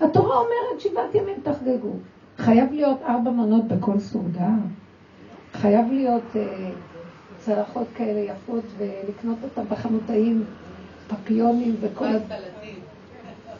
[0.00, 1.92] התורה אומרת שבעת ימים תחגגו.
[2.38, 4.48] חייב להיות ארבע מנות בכל סעודה.
[5.52, 6.70] חייב להיות אה,
[7.38, 10.44] צלחות כאלה יפות ולקנות אותן בחנותאים,
[11.08, 12.06] פפיונים וכל...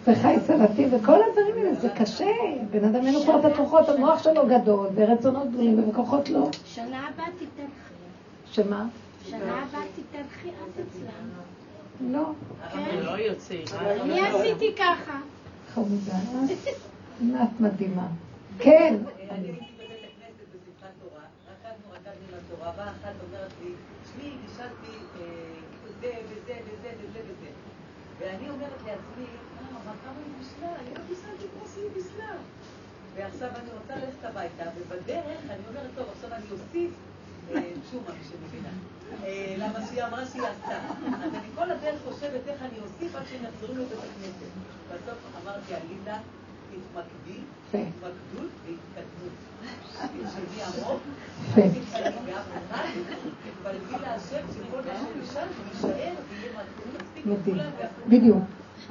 [0.07, 2.31] וחי סלטים וכל הדברים האלה, זה קשה.
[2.71, 6.49] בן אדם אין לו כבר את הכוחות, המוח שלו גדול, ורצונות גדולים, וכוחות לא.
[6.65, 7.73] שנה הבאה תתארחי.
[8.47, 8.87] שמה?
[9.25, 11.29] שנה הבאה תתארחי את אצלם.
[12.13, 12.25] לא.
[12.73, 12.97] כן?
[13.03, 13.55] לא יוצא.
[13.81, 15.19] אני עשיתי ככה.
[15.75, 16.19] חמודה.
[17.43, 18.07] את מדהימה.
[18.59, 18.97] כן.
[19.31, 23.71] אני הייתי בבית הכנסת בשמחת תורה, רקדנו, רקדנו לתורה, באה אחת ואומרת לי,
[24.05, 24.99] תשמעי, בישלתי
[26.01, 27.51] זה וזה וזה וזה וזה.
[28.21, 29.27] ואני אומרת לעצמי,
[33.17, 36.91] ועכשיו אני רוצה ללכת הביתה, ובדרך אני אומרת, טוב, עכשיו אני אוסיף
[37.91, 38.69] שומה, מי שמבינה.
[39.59, 40.79] למה שהיא אמרה שהיא עשתה.
[41.25, 44.51] אז אני כל הדרך חושבת איך אני אוסיף עד שהם יחזרו לבית הכנסת.
[44.89, 46.17] בסוף אמרתי, עליזה,
[46.71, 49.33] תתמקדי, התמקדות והתקדמות.
[49.97, 51.01] תרשמי עמוק,
[53.45, 56.53] תתפלאי להשם שכל מה שנשאר, יישאר ויהיה
[56.95, 57.71] מספיק לכולם.
[58.09, 58.43] בדיוק.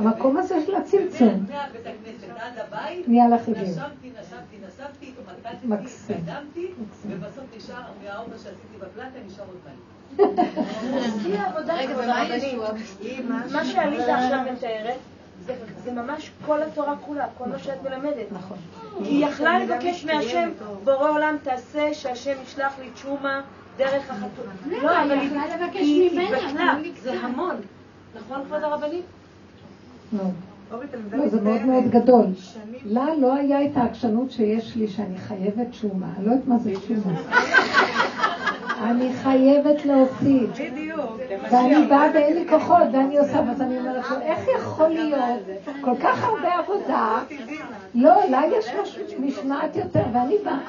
[0.02, 1.46] המקום הזה של הצמצום.
[1.50, 3.64] מהבית הכנסת עד הבית, נהיה לך הגיל.
[3.64, 6.16] נשמתי, נשמתי, נשמתי, התמקדתי, מקסים.
[6.18, 6.68] התקדמתי,
[7.08, 10.36] ובסוף נשאר, מהאוכל שעשיתי בפלטה, נשאר עוד.
[11.26, 11.36] היא.
[12.38, 12.70] ישוע?
[13.52, 14.98] מה שעליזה עכשיו מתארת,
[15.86, 18.32] זה- ממש כל התורה כולה, כל מה שאת מלמדת.
[18.32, 18.58] נכון.
[19.00, 20.50] היא יכלה לבקש מהשם,
[20.84, 23.42] בורא עולם תעשה שהשם ישלח לי תשומה
[23.78, 24.46] דרך החתול.
[24.84, 27.56] לא, היא אבל יכלה לבקש היא ממנה, היא זה המון.
[28.16, 29.06] נכון, כבוד הרבנית?
[30.14, 30.24] לא.
[31.12, 32.26] לא, זה מאוד מאוד גדול.
[32.86, 36.08] לה לא היה את העקשנות שיש לי שאני חייבת שומה.
[36.18, 37.20] אני לא יודעת מה זה שומה.
[38.90, 40.48] אני חייבת להוציא.
[41.52, 45.40] ואני באה ואין לי כוחות, ואני עושה, ואז אני אומרת לו, איך יכול להיות
[45.82, 47.24] כל כך הרבה עבודה?
[47.96, 48.66] לא, לה יש
[49.20, 50.60] משמעת יותר, ואני באה,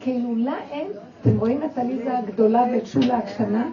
[0.00, 0.86] כאילו לה אין,
[1.20, 3.64] אתם רואים את עליזה הגדולה ואת שולה הקטנה?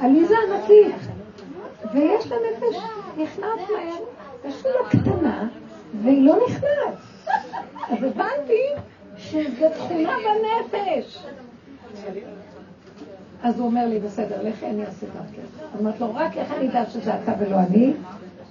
[0.00, 0.94] עליזה ענקית,
[1.92, 2.76] ויש לה נפש
[3.18, 4.04] נכנעת מהר,
[4.44, 5.48] ושולה קטנה,
[6.02, 6.94] והיא לא נכנעת.
[7.88, 8.62] אז הבנתי
[9.16, 10.16] שזו תכונה
[10.72, 11.24] בנפש.
[13.42, 15.80] אז הוא אומר לי, בסדר, לכי אני אעשה דרכך.
[15.80, 17.92] אמרת לו, רק איך אני אדע שזה אתה ולא אני,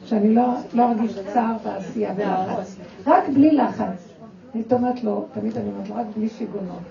[0.05, 0.43] שאני לא,
[0.73, 2.75] לא ארגיש צער ועשייה ולחץ.
[3.05, 4.09] רק בלי לחץ.
[4.55, 6.81] אני אומרת לו, תמיד אני אומרת לו, רק בלי שיגונות.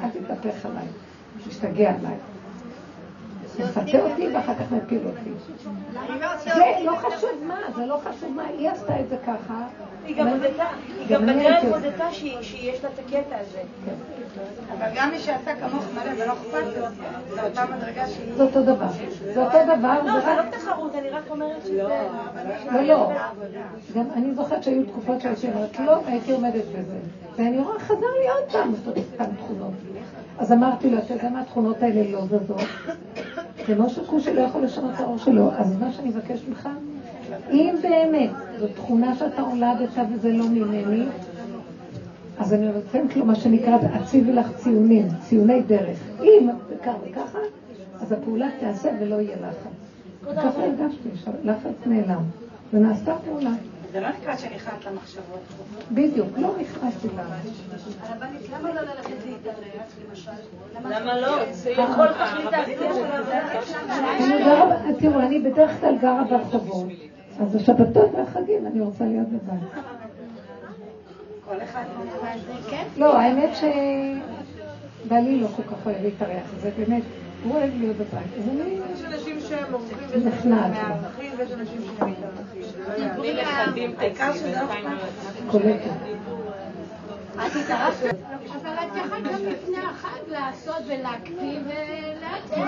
[0.00, 0.86] אל תתהפך עליי,
[1.48, 2.16] תשתגע עליי.
[3.60, 5.30] מפתה אותי ואחר כך מפיל אותי.
[6.44, 9.66] זה לא חשוב מה, זה לא חשוב מה, היא עשתה את זה ככה.
[10.06, 10.64] היא גם הודתה,
[10.98, 13.58] היא גם בדרך הייתי- הודתה שיש לה את הקטע הזה.
[14.78, 16.86] אבל גם מי שעשה כמוך מלא ולא אכפת לו,
[17.34, 18.34] זה אותה מדרגה שהיא...
[18.36, 18.86] זה אותו דבר.
[19.34, 20.34] זה אותו דבר, לא, זה זה.
[20.36, 21.82] לא תחרות, אני רק אומרת שזה...
[22.72, 23.10] לא, לא.
[23.94, 26.96] גם אני זוכרת שהיו תקופות שהייתי אומרת לא, והייתי עומדת בזה.
[27.36, 29.72] ואני רואה, חזר לי עוד פעם את אותן תכונות.
[30.38, 32.60] אז אמרתי לו, אתה יודע מה התכונות האלה לא זזות?
[33.66, 36.68] כמו שכושי לא יכול לשנות את האור שלו, אז מה שאני מבקש ממך,
[37.50, 41.04] אם באמת זו תכונה שאתה הולדת וזה לא ממני,
[42.38, 45.98] אז אני נותנת לו מה שנקרא, אציבי לך ציונים, ציוני דרך.
[46.22, 46.48] אם
[46.84, 47.38] כך וככה,
[48.00, 50.36] אז הפעולה תיעשה ולא יהיה לחץ.
[50.36, 52.22] ככה הרגשתי, שהלחץ נעלם,
[52.72, 53.50] ונעשתה פעולה.
[53.92, 55.40] זה לא נקרא שנכנעת למחשבות.
[55.92, 57.22] בדיוק, לא נכנסתי לה.
[58.52, 60.30] למה לא ללכת להתארח, למשל?
[60.84, 61.36] למה לא?
[61.36, 61.86] העשייה
[62.94, 66.88] שלה אני גרה, תראו, אני בדרך כלל גרה ברחובות,
[67.40, 69.84] אז השבתות והחגים אני רוצה להיות בבית.
[71.44, 71.84] כל אחד...
[72.96, 73.50] לא, האמת
[75.04, 77.02] שבעלי לא כל כך אוהב להתארח, זה באמת,
[77.44, 78.30] הוא אוהב להיות בבית.
[78.38, 80.42] אז אני יש אנשים שהם עורכים ויש אנשים.
[80.42, 82.62] שמארחים ויש אנשים שמתארחים.
[82.62, 83.22] זה לא יעזור.
[83.22, 83.94] בלי לחדים
[87.40, 88.16] את לא קולטת.
[88.50, 92.66] אבל את יכולה גם לפני החג לעשות ולהקפיא ולהציע.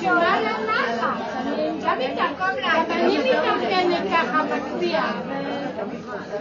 [0.00, 1.20] שמה לנחת?
[1.46, 1.98] אני גם
[2.90, 5.12] אני מתארגנת ככה, מקפיאה.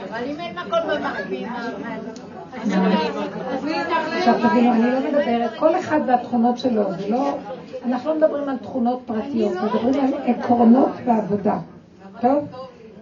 [0.09, 1.47] אבל אם אין מקום במקביל,
[4.17, 7.37] עכשיו תבינו, אני לא מדברת, כל אחד והתכונות שלו, לא,
[7.85, 11.57] אנחנו לא מדברים על תכונות פרטיות, מדברים על עקרונות בעבודה.
[12.21, 12.47] טוב?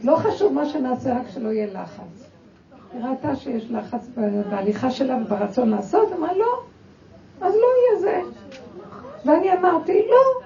[0.05, 2.29] לא חשוב מה שנעשה, רק שלא יהיה לחץ.
[2.93, 4.09] היא ראתה שיש לחץ
[4.49, 6.63] בהליכה שלה וברצון לעשות, אמרה לא,
[7.41, 8.21] אז לא יהיה זה.
[9.25, 10.41] ואני אמרתי, לא,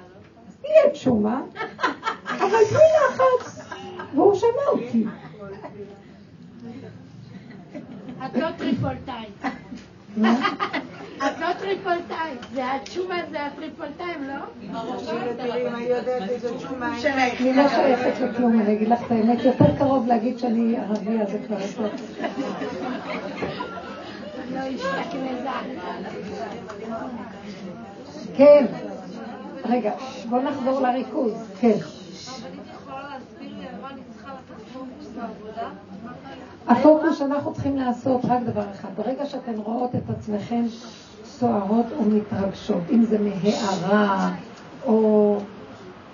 [0.64, 1.41] יהיה תשומה,
[2.26, 3.70] אבל בלי לחץ.
[4.16, 5.05] והוא שמע אותי.
[8.26, 9.43] את לא טריפולטאית.
[11.28, 14.34] את לא טריפולטאית, זה התשומה זה הטריפולטאים, לא?
[17.39, 21.38] אני לא שייכת לכלום, אני אגיד לך את האמת, יותר קרוב להגיד שאני ערבייה, זה
[21.47, 22.30] כבר השתכנזה.
[28.36, 28.65] כן.
[29.65, 29.91] רגע,
[30.30, 31.34] בוא נחזור לריכוז.
[31.59, 31.78] כן.
[36.67, 40.65] הפוקוס שאנחנו צריכים לעשות רק דבר אחד, ברגע שאתן רואות את עצמכן
[41.39, 44.35] סוערות או מתרגשות, אם זה מהערה,
[44.85, 45.37] או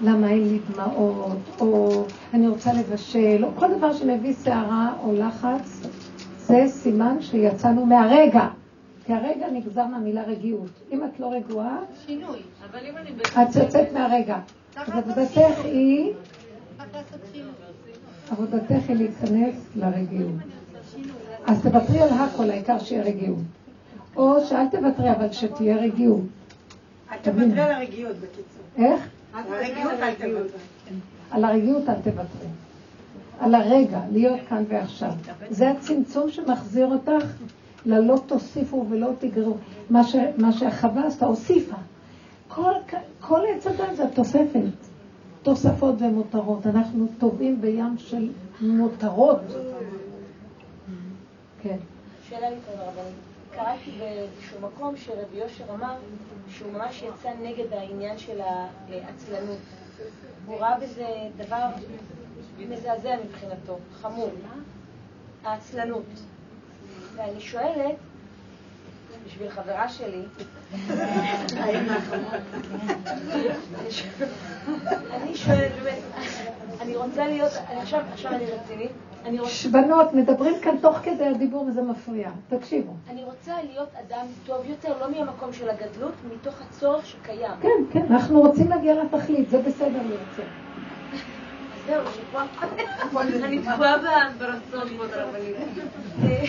[0.01, 2.03] למה אין לי דמעות, או
[2.33, 5.81] אני רוצה לבשל, או כל דבר שמביא סערה או לחץ,
[6.37, 8.47] זה סימן שיצאנו מהרגע.
[9.05, 10.69] כי הרגע נגזר מהמילה רגיעות.
[10.91, 12.39] אם את לא רגועה, שינוי.
[12.71, 13.09] אבל אם אני...
[13.49, 14.37] את יוצאת מהרגע.
[14.75, 16.13] אז עבודתך היא.
[18.31, 20.31] עבודתך היא להיכנס לרגיעות.
[21.47, 23.64] אז תוותרי על הכל, העיקר שיהיה רגיעות.
[24.15, 26.21] או שאל תוותרי, אבל שתהיה רגיעות.
[27.11, 28.63] אל תוותרי על הרגיעות, בקיצור.
[28.77, 29.07] איך?
[29.33, 30.59] על הרגיעות אל תוותרי.
[31.31, 32.47] על הרגיעות אל תוותרי.
[33.39, 35.11] על הרגע, להיות כאן ועכשיו.
[35.49, 37.25] זה הצמצום שמחזיר אותך
[37.85, 39.57] ללא תוסיפו ולא תגרו.
[39.89, 41.75] מה, ש, מה שהחווה עשתה, הוסיפה.
[42.47, 42.71] כל,
[43.19, 44.59] כל עץ אדם זה התוספת.
[45.43, 46.67] תוספות ומותרות.
[46.67, 48.29] אנחנו טובעים בים של
[48.61, 49.39] מותרות.
[51.61, 51.77] כן.
[52.29, 53.34] שאלה לי כאן הרבנית.
[53.55, 55.95] קראתי באיזשהו מקום שרבי יושר אמר
[56.49, 59.57] שהוא ממש יצא נגד העניין של העצלנות.
[60.45, 61.65] הוא ראה בזה דבר
[62.59, 64.31] מזעזע מבחינתו, חמור.
[65.43, 66.05] העצלנות.
[67.15, 67.95] ואני שואלת,
[69.25, 70.21] בשביל חברה שלי,
[75.11, 75.71] אני שואלת
[76.81, 77.51] אני רוצה להיות,
[77.81, 78.91] עכשיו, אני רצינית.
[79.71, 82.29] בנות, מדברים כאן תוך כדי הדיבור וזה מפריע.
[82.49, 82.93] תקשיבו.
[83.09, 87.51] אני רוצה להיות אדם טוב יותר, לא מהמקום של הגדלות, מתוך הצורך שקיים.
[87.61, 90.45] כן, כן, אנחנו רוצים להגיע לתכלית, זה בסדר לרצות.
[91.13, 92.41] אז זהו, שפה...
[93.43, 93.97] אני תקועה
[94.37, 95.55] ברצון, כבוד הרבנית.
[96.23, 96.43] אה,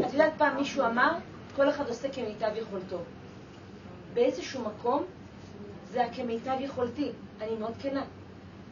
[0.00, 1.12] את יודעת, פעם מישהו אמר,
[1.56, 2.98] כל אחד עושה כמיטב יכולתו.
[4.14, 5.02] באיזשהו מקום,
[5.92, 7.10] זה כמיטב יכולתי.
[7.42, 8.02] אני מאוד כנה.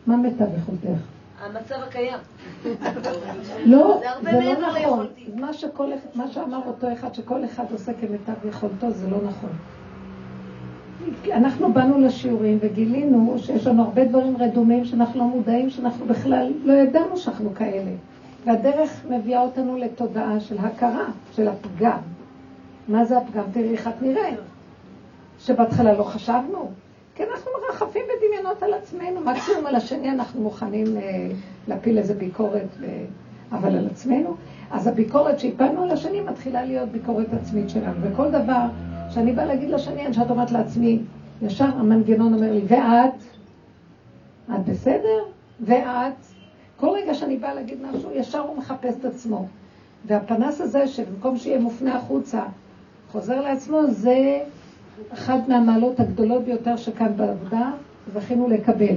[0.06, 1.17] מה מיטב יכולתך?
[1.44, 2.18] המצב הקיים.
[3.64, 5.06] לא, זה לא נכון.
[5.52, 9.50] שכל, מה שאמר אותו אחד, שכל אחד עושה כמיטב יכולתו, זה לא נכון.
[11.32, 16.72] אנחנו באנו לשיעורים וגילינו שיש לנו הרבה דברים רדומים שאנחנו לא מודעים, שאנחנו בכלל לא
[16.72, 17.90] ידענו שאנחנו כאלה.
[18.44, 21.98] והדרך מביאה אותנו לתודעה של הכרה, של הפגם.
[22.88, 23.44] מה זה הפגם?
[23.52, 24.38] תראי איך את נראית.
[25.38, 26.70] שבהתחלה לא חשבנו.
[27.18, 31.02] כי אנחנו מרחפים בדמיונות על עצמנו, מקסימום על השני אנחנו מוכנים אה,
[31.68, 32.86] להפיל איזה ביקורת, ו...
[33.52, 34.36] אבל על עצמנו.
[34.70, 37.96] אז הביקורת שהפלנו על השני מתחילה להיות ביקורת עצמית שלנו.
[38.02, 38.66] וכל דבר
[39.10, 40.98] שאני באה להגיד לשני, אני שאת אומרת לעצמי,
[41.42, 43.22] ישר המנגנון אומר לי, ואת?
[44.54, 45.24] את בסדר?
[45.60, 46.14] ואת?
[46.76, 49.46] כל רגע שאני באה להגיד משהו, ישר הוא מחפש את עצמו.
[50.06, 52.42] והפנס הזה, שבמקום שיהיה מופנה החוצה,
[53.12, 54.40] חוזר לעצמו, זה
[55.12, 57.70] אחת מהמעלות הגדולות ביותר שכאן בעבודה
[58.14, 58.96] זכינו לקבל.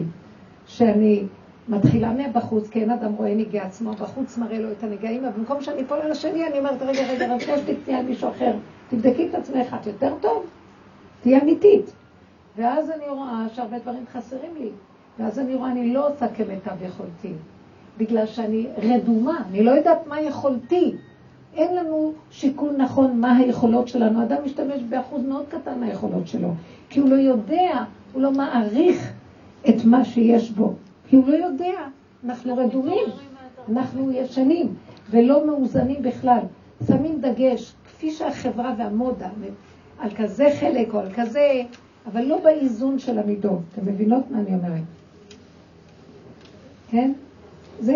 [0.67, 1.23] שאני
[1.69, 5.61] מתחילה מהבחוץ, כי אין אדם רואה נגעי עצמו, בחוץ מראה לו את הנגעים, אבל במקום
[5.61, 8.53] שאני אפול על השני, אני אומרת, רגע, רגע, רק יש תקני על מישהו אחר,
[8.89, 10.45] תבדקי את עצמך, את יותר טוב,
[11.21, 11.91] תהיי אמיתית.
[12.57, 14.69] ואז אני רואה שהרבה דברים חסרים לי,
[15.19, 17.33] ואז אני רואה, אני לא עושה כמיטב יכולתי,
[17.97, 20.95] בגלל שאני רדומה, אני לא יודעת מה יכולתי.
[22.41, 24.23] שיקול נכון מה היכולות שלנו.
[24.23, 26.53] אדם משתמש באחוז מאוד קטן מהיכולות שלו,
[26.89, 27.83] כי הוא לא יודע,
[28.13, 29.13] הוא לא מעריך
[29.69, 30.73] את מה שיש בו,
[31.09, 31.73] כי הוא לא יודע.
[32.25, 33.05] אנחנו רדומים,
[33.71, 34.67] אנחנו ישנים
[35.09, 36.39] ולא מאוזנים בכלל.
[36.87, 39.29] שמים דגש, כפי שהחברה והמודה,
[39.99, 41.61] על כזה חלק או על כזה,
[42.11, 43.59] אבל לא באיזון של המידות.
[43.73, 44.83] אתם מבינות מה אני אומרת?
[46.89, 47.11] כן?
[47.79, 47.95] זה,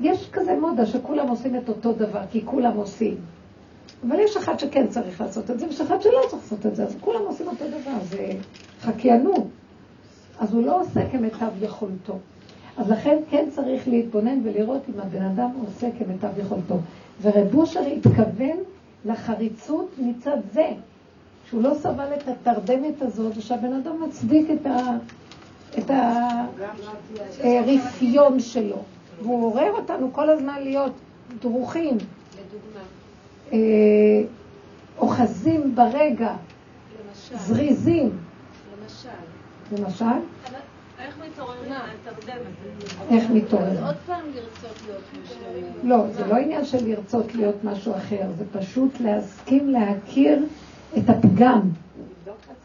[0.00, 3.31] יש כזה מודה שכולם עושים את אותו דבר, כי כולם עושים.
[4.08, 6.84] אבל יש אחד שכן צריך לעשות את זה, ויש אחד שלא צריך לעשות את זה,
[6.84, 8.32] אז כולם עושים אותו דבר, זה
[8.80, 9.44] חקיינות.
[10.38, 12.18] אז הוא לא עושה כמיטב יכולתו.
[12.76, 16.78] אז לכן כן צריך להתבונן ולראות אם הבן אדם עושה כמיטב יכולתו.
[17.22, 18.56] ורב אושר התכוון
[19.04, 20.68] לחריצות מצד זה,
[21.48, 24.96] שהוא לא סבל את התרדמת הזאת, ושהבן אדם מצדיק את, ה,
[25.78, 25.90] את
[27.40, 28.78] הרפיון שלו.
[29.22, 30.92] והוא עורר אותנו כל הזמן להיות
[31.40, 31.98] דרוכים,
[33.52, 33.58] אה,
[34.98, 36.34] אוחזים ברגע,
[37.34, 38.10] זריזים.
[38.82, 39.08] למשל.
[39.72, 40.04] למשל,
[40.98, 41.72] איך מתעוררים?
[43.10, 43.84] איך מתעוררים?
[43.84, 45.72] עוד פעם לרצות להיות מושלמים.
[45.82, 50.44] לא, זה לא עניין של לרצות להיות משהו אחר, זה פשוט להסכים להכיר
[50.98, 51.60] את הפגם.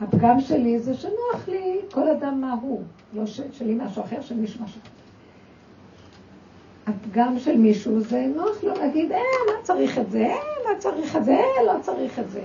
[0.02, 2.84] הפגם שלי זה שנוח לי כל אדם מה הוא,
[3.14, 4.97] לא שלי משהו אחר, של מישהו משהו אחר.
[6.88, 9.18] הפגם של מישהו זה נוח לו להגיד, אה,
[9.48, 12.42] מה צריך את זה, אה, מה צריך את זה, אה, לא צריך את זה.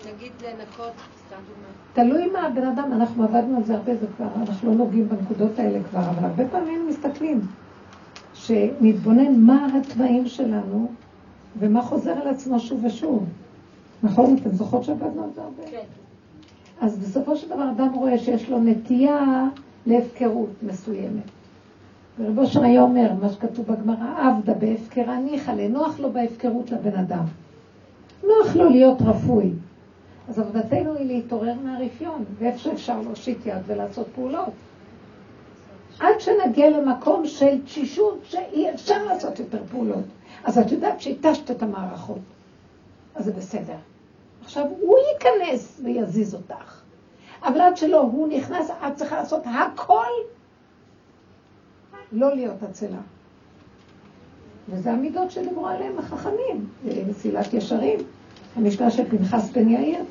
[0.00, 0.92] נגיד לנקות,
[1.26, 2.08] סתם דוגמא.
[2.08, 5.58] תלוי מה הבן אדם, אנחנו עבדנו על זה הרבה, זה כבר, אנחנו לא נוגעים בנקודות
[5.58, 7.40] האלה כבר, אבל הרבה פעמים מסתכלים,
[8.34, 10.90] שנתבונן מה התוואים שלנו
[11.58, 13.24] ומה חוזר על עצמו שוב ושוב.
[14.02, 14.36] נכון?
[14.40, 15.62] אתם זוכרות שעבדנו על זה הרבה?
[15.70, 15.86] כן.
[16.80, 19.44] אז בסופו של דבר אדם רואה שיש לו נטייה
[19.86, 21.33] להפקרות מסוימת.
[22.18, 27.24] ורב אושר היה אומר, מה שכתוב בגמרא, עבדה בהפקרה ניחא, לנוח לו בהפקרות לבן אדם.
[28.22, 29.50] נוח לו להיות רפוי.
[30.28, 34.52] אז עבודתנו היא להתעורר מהרפיון, ואיפה שאפשר להושיט יד ולעשות פעולות.
[36.00, 40.04] עד שנגיע למקום של תשישות שאי אפשר לעשות יותר פעולות.
[40.44, 42.18] אז את יודעת שהתשת את המערכות,
[43.14, 43.76] אז זה בסדר.
[44.44, 46.80] עכשיו הוא ייכנס ויזיז אותך.
[47.42, 50.06] אבל עד שלא הוא נכנס, את צריכה לעשות הכל
[52.14, 52.98] לא להיות עצלה.
[54.68, 56.66] וזה המידות שדיברו עליהם החכמים,
[57.08, 57.98] מסילת ישרים,
[58.56, 60.04] המשנה של פנחס בן יאיר,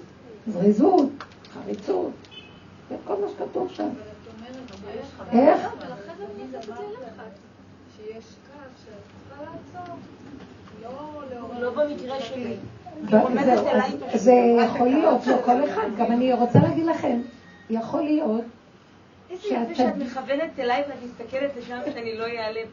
[0.48, 1.10] זריזות,
[1.54, 2.12] חריצות,
[2.90, 3.90] זה כל מה שכתוב שם.
[5.32, 5.62] איך?
[9.40, 9.96] לעצור.
[10.82, 11.14] לא.
[11.60, 11.72] לא
[14.14, 14.34] זה
[14.66, 17.22] יכול להיות, לא כל אחד, גם אני רוצה להגיד לכם,
[17.70, 18.44] יכול להיות
[19.34, 22.68] איזה שאת- יפה שאת מכוונת אליי ואת מסתכלת לשם שאני לא איעלב.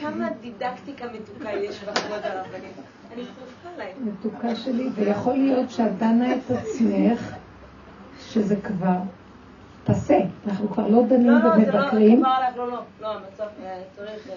[0.00, 2.70] כמה דידקטיקה מתוקה יש בכבוד הרבנים.
[3.14, 3.92] אני שרופה עליי.
[4.00, 7.34] מתוקה שלי, ויכול להיות שאת דנה את עצמך,
[8.30, 8.96] שזה כבר
[9.84, 10.18] פסה.
[10.46, 12.22] אנחנו כבר לא דנים לא, לא, זה לא, ומבקרים.
[12.22, 14.28] לא, לא, לא, המצב אה, צריך...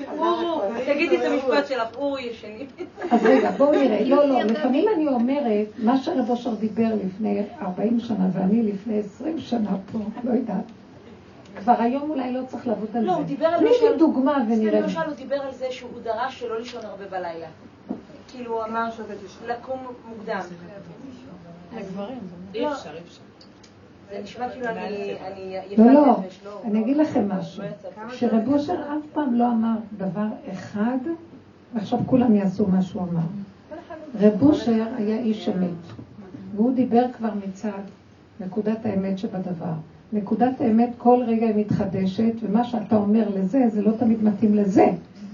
[0.00, 2.66] אה, אורו, תגידי את המשפט שלך, אורו ישנים.
[3.10, 4.04] אז רגע, בואו נראה.
[4.04, 9.38] לא, לא, לפעמים אני אומרת, מה שהרב אושר דיבר לפני 40 שנה ואני לפני 20
[9.38, 10.64] שנה פה, לא יודעת,
[11.56, 13.06] כבר היום אולי לא צריך לעבוד על זה.
[13.06, 13.68] לא, הוא דיבר על תני.
[13.68, 14.80] לי דוגמה ונראה.
[14.80, 17.46] למשל, הוא דיבר על זה שהוא דרש שלא לישון הרבה בלילה.
[18.28, 18.88] כאילו, הוא אמר
[19.46, 19.78] לקום
[20.08, 20.40] מוקדם.
[21.76, 22.18] לגברים.
[22.54, 22.58] לא.
[22.58, 23.22] אי אפשר, אי אפשר.
[24.10, 26.60] זה נשמע כאילו אני יפת לא, לא, נפש, לא.
[26.64, 27.64] אני אגיד לכם משהו.
[28.12, 30.98] שרב אושר אף פעם לא אמר דבר אחד,
[31.74, 33.20] ועכשיו כולם יעשו מה שהוא אמר.
[34.20, 35.68] רב אושר היה איש אמת,
[36.56, 37.82] והוא דיבר כבר מצד
[38.40, 39.72] נקודת האמת שבדבר.
[40.12, 44.86] נקודת האמת כל רגע היא מתחדשת, ומה שאתה אומר לזה, זה לא תמיד מתאים לזה.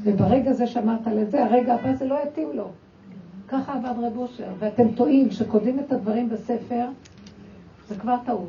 [0.03, 2.70] וברגע זה שאמרת לזה, הרגע הבא זה לא יתאים לו.
[3.49, 6.87] ככה עבד רב אושר, ואתם טועים שכותבים את הדברים בספר,
[7.89, 8.49] זה כבר טעות.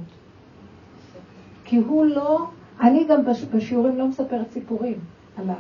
[1.64, 2.48] כי הוא לא,
[2.82, 4.98] אני גם בש, בשיעורים לא מספרת סיפורים
[5.38, 5.56] עליו.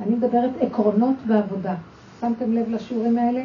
[0.00, 1.74] אני מדברת עקרונות בעבודה.
[2.20, 3.44] שמתם לב לשיעורים האלה?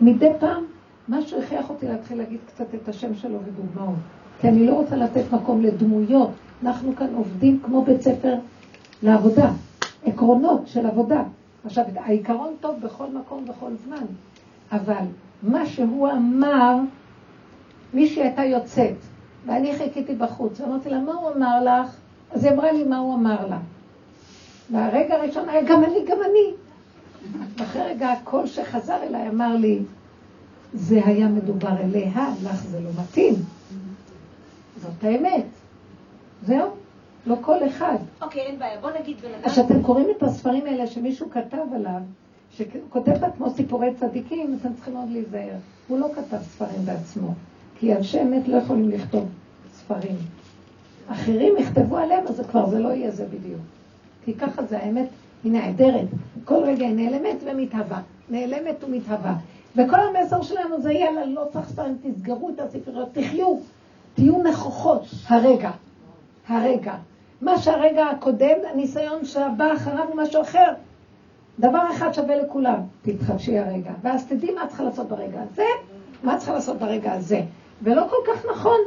[0.00, 0.64] מדי פעם
[1.08, 3.94] משהו הכריח אותי להתחיל להגיד קצת את השם שלו ודוגמאות.
[4.40, 6.30] כי אני לא רוצה לתת מקום לדמויות.
[6.62, 8.34] אנחנו כאן עובדים כמו בית ספר
[9.02, 9.50] לעבודה.
[10.04, 11.22] עקרונות של עבודה.
[11.64, 14.04] עכשיו, העיקרון טוב בכל מקום, בכל זמן.
[14.72, 15.04] אבל
[15.42, 16.76] מה שהוא אמר,
[17.94, 18.96] מישהי הייתה יוצאת,
[19.46, 21.96] ואני חיכיתי בחוץ, ואמרתי לה, מה הוא אמר לך?
[22.32, 23.58] אז היא אמרה לי מה הוא אמר לה.
[24.70, 26.54] והרגע הראשון היה, גם אני, גם אני.
[27.56, 29.78] ואחרי רגע הקול שחזר אליי אמר לי,
[30.74, 33.34] זה היה מדובר אליה, לך זה לא מתאים.
[34.76, 35.44] זאת האמת.
[36.42, 36.70] זהו,
[37.26, 37.96] לא כל אחד.
[38.22, 38.80] אוקיי, אין בעיה.
[38.80, 39.50] בוא נגיד בן אז אדם...
[39.50, 42.00] כשאתם קוראים את הספרים האלה שמישהו כתב עליו,
[42.50, 45.56] שכותב בעצמו סיפורי צדיקים, אתם צריכים מאוד להיזהר.
[45.88, 47.34] הוא לא כתב ספרים בעצמו,
[47.78, 49.28] כי אנשי אמת לא יכולים לכתוב
[49.72, 50.16] ספרים.
[51.08, 53.60] אחרים יכתבו עליהם, אז כבר זה לא יהיה זה בדיוק.
[54.24, 55.08] כי ככה זה האמת,
[55.44, 56.06] היא נעדרת.
[56.44, 58.00] כל רגע היא נעלמת ומתהווה.
[58.30, 59.34] נעלמת ומתהווה.
[59.76, 63.56] וכל המסר שלנו זה יאללה, לא צריך ספרים, תסגרו את הספריות, תחיו,
[64.16, 65.70] תהיו נכוחות, הרגע.
[66.48, 66.94] הרגע.
[67.40, 70.72] מה שהרגע הקודם, הניסיון שהבא אחריו הוא משהו אחר.
[71.58, 73.90] דבר אחד שווה לכולם, תתחדשי הרגע.
[74.02, 75.64] ואז תדעי מה צריכה לעשות ברגע הזה,
[76.22, 77.40] מה צריכה לעשות ברגע הזה.
[77.82, 78.78] ולא כל כך נכון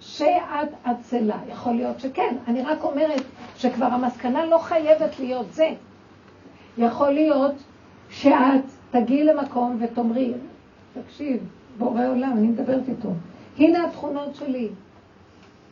[0.00, 1.36] שאת עצלה.
[1.48, 2.36] יכול להיות שכן.
[2.48, 3.22] אני רק אומרת
[3.56, 5.70] שכבר המסקנה לא חייבת להיות זה.
[6.78, 7.54] יכול להיות
[8.10, 10.32] שאת תגיעי למקום ותאמרי,
[10.94, 11.36] תקשיב,
[11.78, 13.08] בורא עולם, אני מדברת איתו.
[13.58, 14.68] הנה התכונות שלי.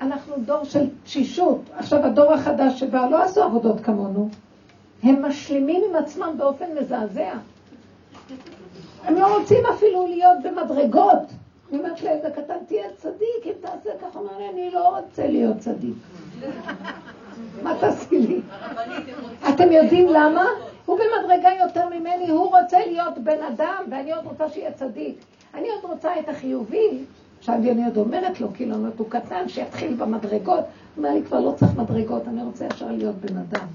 [0.01, 1.61] אנחנו דור של תשישות.
[1.77, 4.29] עכשיו, הדור החדש שבא, לא עשו עבודות כמונו.
[5.03, 7.33] הם משלימים עם עצמם באופן מזעזע.
[9.05, 11.19] הם לא רוצים אפילו להיות במדרגות.
[11.71, 15.59] אני אומרת לילד הקטן, תהיה צדיק, אם תעשה ככה, אומר לי, אני לא רוצה להיות
[15.59, 15.95] צדיק.
[17.63, 18.41] מה תעשי לי?
[19.49, 20.47] אתם יודעים למה?
[20.87, 25.17] הוא במדרגה יותר ממני, הוא רוצה להיות בן אדם, ואני עוד רוצה שיהיה צדיק.
[25.55, 27.05] אני עוד רוצה את החיובי.
[27.39, 30.59] עכשיו אני עוד אומרת לו, כאילו, הוא קטן, שיתחיל במדרגות.
[30.59, 33.67] הוא אומר לי, כבר לא צריך מדרגות, אני רוצה ישר להיות בן אדם.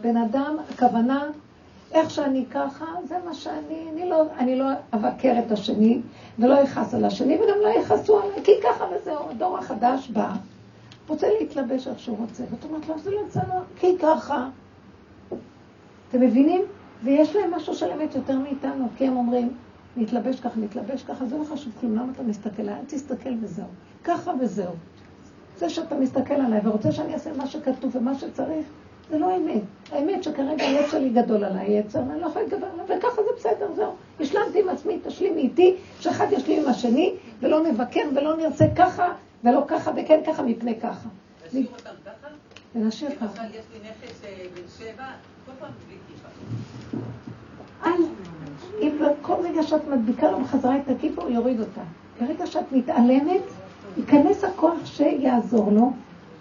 [0.00, 1.24] בן אדם, הכוונה,
[1.92, 6.00] איך שאני ככה, זה מה שאני, אני לא, אני לא אבקר את השני,
[6.38, 10.32] ולא אכעס על השני, וגם לא יכעסו עליי, כי ככה וזהו, הדור החדש בא,
[11.08, 14.48] רוצה להתלבש איך שהוא רוצה, ואת אומרת לו, זה לא צנוע, כי ככה.
[16.08, 16.62] אתם מבינים?
[17.04, 19.52] ויש להם משהו של אמת יותר מאיתנו, כי הם אומרים,
[19.96, 22.74] נתלבש ככה, נתלבש ככה, זה לא חשוב כלום, למה אתה מסתכל עליי?
[22.74, 23.66] אל תסתכל וזהו.
[24.04, 24.72] ככה וזהו.
[25.58, 28.66] זה שאתה מסתכל עליי ורוצה שאני אעשה מה שכתוב ומה שצריך,
[29.10, 29.62] זה לא אמת.
[29.92, 33.72] האמת שכרגע הלב שלי גדול עליי, יצר, אני לא יכולה להתגבר עליו, וככה זה בסדר,
[33.74, 33.92] זהו.
[34.20, 39.12] השלמתי עם עצמי, תשלימי איתי, שאחד ישלים עם השני, ולא נבקר ולא נרצה ככה,
[39.44, 41.08] ולא ככה וכן ככה מפני ככה.
[41.46, 42.28] נשאיר אותם ככה?
[42.74, 43.42] ונשאיר ככה.
[43.42, 45.06] למשל, יש לי נכס אה, בן שבע,
[45.46, 46.28] כל פעם בלי כיפה.
[48.80, 51.80] אם כל רגע שאת מדביקה לו בחזרה את הכיפה, הוא יוריד אותה.
[52.20, 53.42] ברגע שאת מתעלמת,
[53.96, 55.92] ייכנס הכוח שיעזור לו,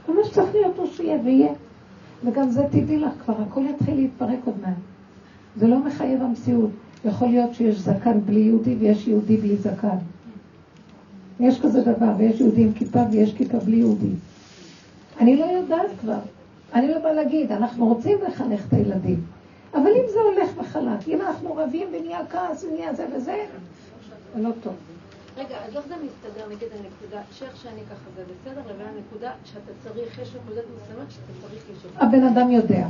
[0.09, 1.51] ומה שצריך להיות הוא שיהיה ויהיה.
[2.23, 4.73] וגם זה תדעי לך כבר, הכל יתחיל להתפרק עוד מעט.
[5.55, 6.69] זה לא מחייב המציאות.
[7.05, 9.97] יכול להיות שיש זקן בלי יהודי ויש יהודי בלי זקן.
[11.39, 14.11] יש כזה דבר, ויש יהודי עם כיפה ויש כיפה בלי יהודי.
[15.19, 16.19] אני לא יודעת כבר.
[16.73, 19.19] אני לא באה להגיד, אנחנו רוצים לחנך את הילדים.
[19.73, 23.45] אבל אם זה הולך בחלק, אם אנחנו רבים ונהיה כעס ונהיה זה וזה,
[24.35, 24.73] זה לא טוב.
[25.37, 29.71] רגע, אז איך זה מסתדר, נגיד הנקודה, שאיך שאני ככה זה בסדר, לבין הנקודה שאתה
[29.83, 31.93] צריך, יש נקודות מסוימות שאתה צריך לשאול.
[31.95, 32.87] הבן אדם יודע.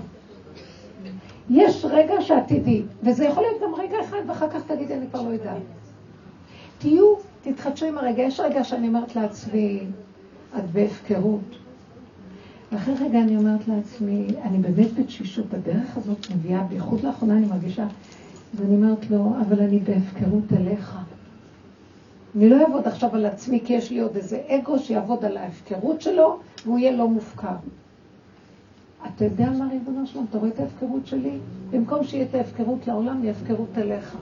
[1.50, 5.22] יש רגע שאת תדעי, וזה יכול להיות גם רגע אחד, ואחר כך תגידי, אני כבר
[5.22, 5.62] לא יודעת.
[6.78, 8.24] תהיו, תתחדשו עם הרגע.
[8.24, 9.86] יש רגע שאני אומרת לעצמי,
[10.58, 11.56] את בהפקרות.
[12.72, 17.86] ואחרי רגע אני אומרת לעצמי, אני באמת בתשישות, בדרך הזאת מביאה, בייחוד לאחרונה אני מרגישה,
[18.56, 20.98] ואני אומרת לו, אבל אני בהפקרות אליך.
[22.36, 26.02] אני לא אעבוד עכשיו על עצמי, כי יש לי עוד איזה אגו שיעבוד על ההפקרות
[26.02, 27.56] שלו, והוא יהיה לא מופקר.
[29.08, 31.38] אתה יודע מה, ריבונו שלום, אתה רואה את ההפקרות שלי?
[31.72, 34.18] במקום שיהיה את ההפקרות לעולם, היא הפקרות אליך.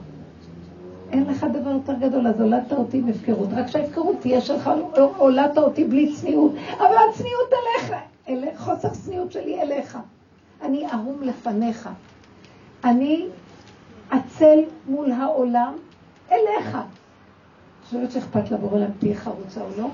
[1.10, 3.48] אין לך דבר יותר גדול, אז הולדת אותי עם הפקרות.
[3.52, 4.70] רק שההפקרות תהיה שלך,
[5.16, 6.52] הולדת אותי בלי צניעות.
[6.78, 7.94] אבל הצניעות אליך,
[8.56, 9.98] חוסר צניעות שלי אליך.
[10.62, 11.88] אני ערום לפניך.
[12.84, 13.26] אני
[14.10, 14.58] עצל
[14.88, 15.72] מול העולם
[16.32, 16.78] אליך.
[17.84, 19.88] חושבת שאכפת לבורא עולם תהיה חרוצה או לא?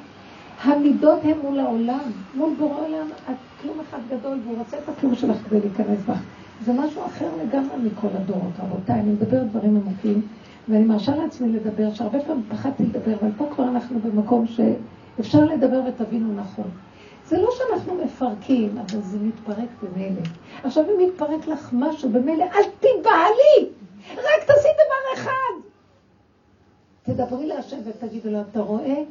[0.63, 5.15] המידות הן מול העולם, מול בורא עולם, את כלום אחד גדול, והוא רוצה את הכלום
[5.15, 6.19] שלך כדי להיכנס בך.
[6.65, 9.01] זה משהו אחר לגמרי מכל הדורות, רבותיי.
[9.01, 10.23] אני מדברת דברים עמוקים,
[10.69, 15.81] ואני מרשה לעצמי לדבר, שהרבה פעמים פחדתי לדבר, אבל פה כבר אנחנו במקום שאפשר לדבר
[15.89, 16.71] ותבינו נכון.
[17.29, 20.23] זה לא שאנחנו מפרקים, אבל זה מתפרק במילא.
[20.65, 23.73] עכשיו, אם מתפרק לך משהו במילא, אל תיבהלי!
[24.17, 25.55] רק תעשי דבר אחד!
[27.03, 29.03] תדברי להשם ותגידי לו, אתה רואה?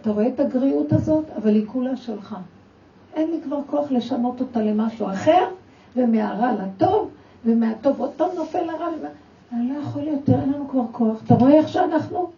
[0.00, 1.24] אתה רואה את הגריעות הזאת?
[1.36, 2.36] אבל היא כולה שלך.
[3.14, 5.48] אין לי כבר כוח לשנות אותה למשהו אחר,
[5.96, 7.10] ומהרע לטוב,
[7.44, 8.88] ומהטוב עוד פעם נופל לרע.
[9.52, 11.22] אני לא יכול יותר, אין לנו כבר כוח.
[11.24, 12.30] אתה רואה איך שאנחנו?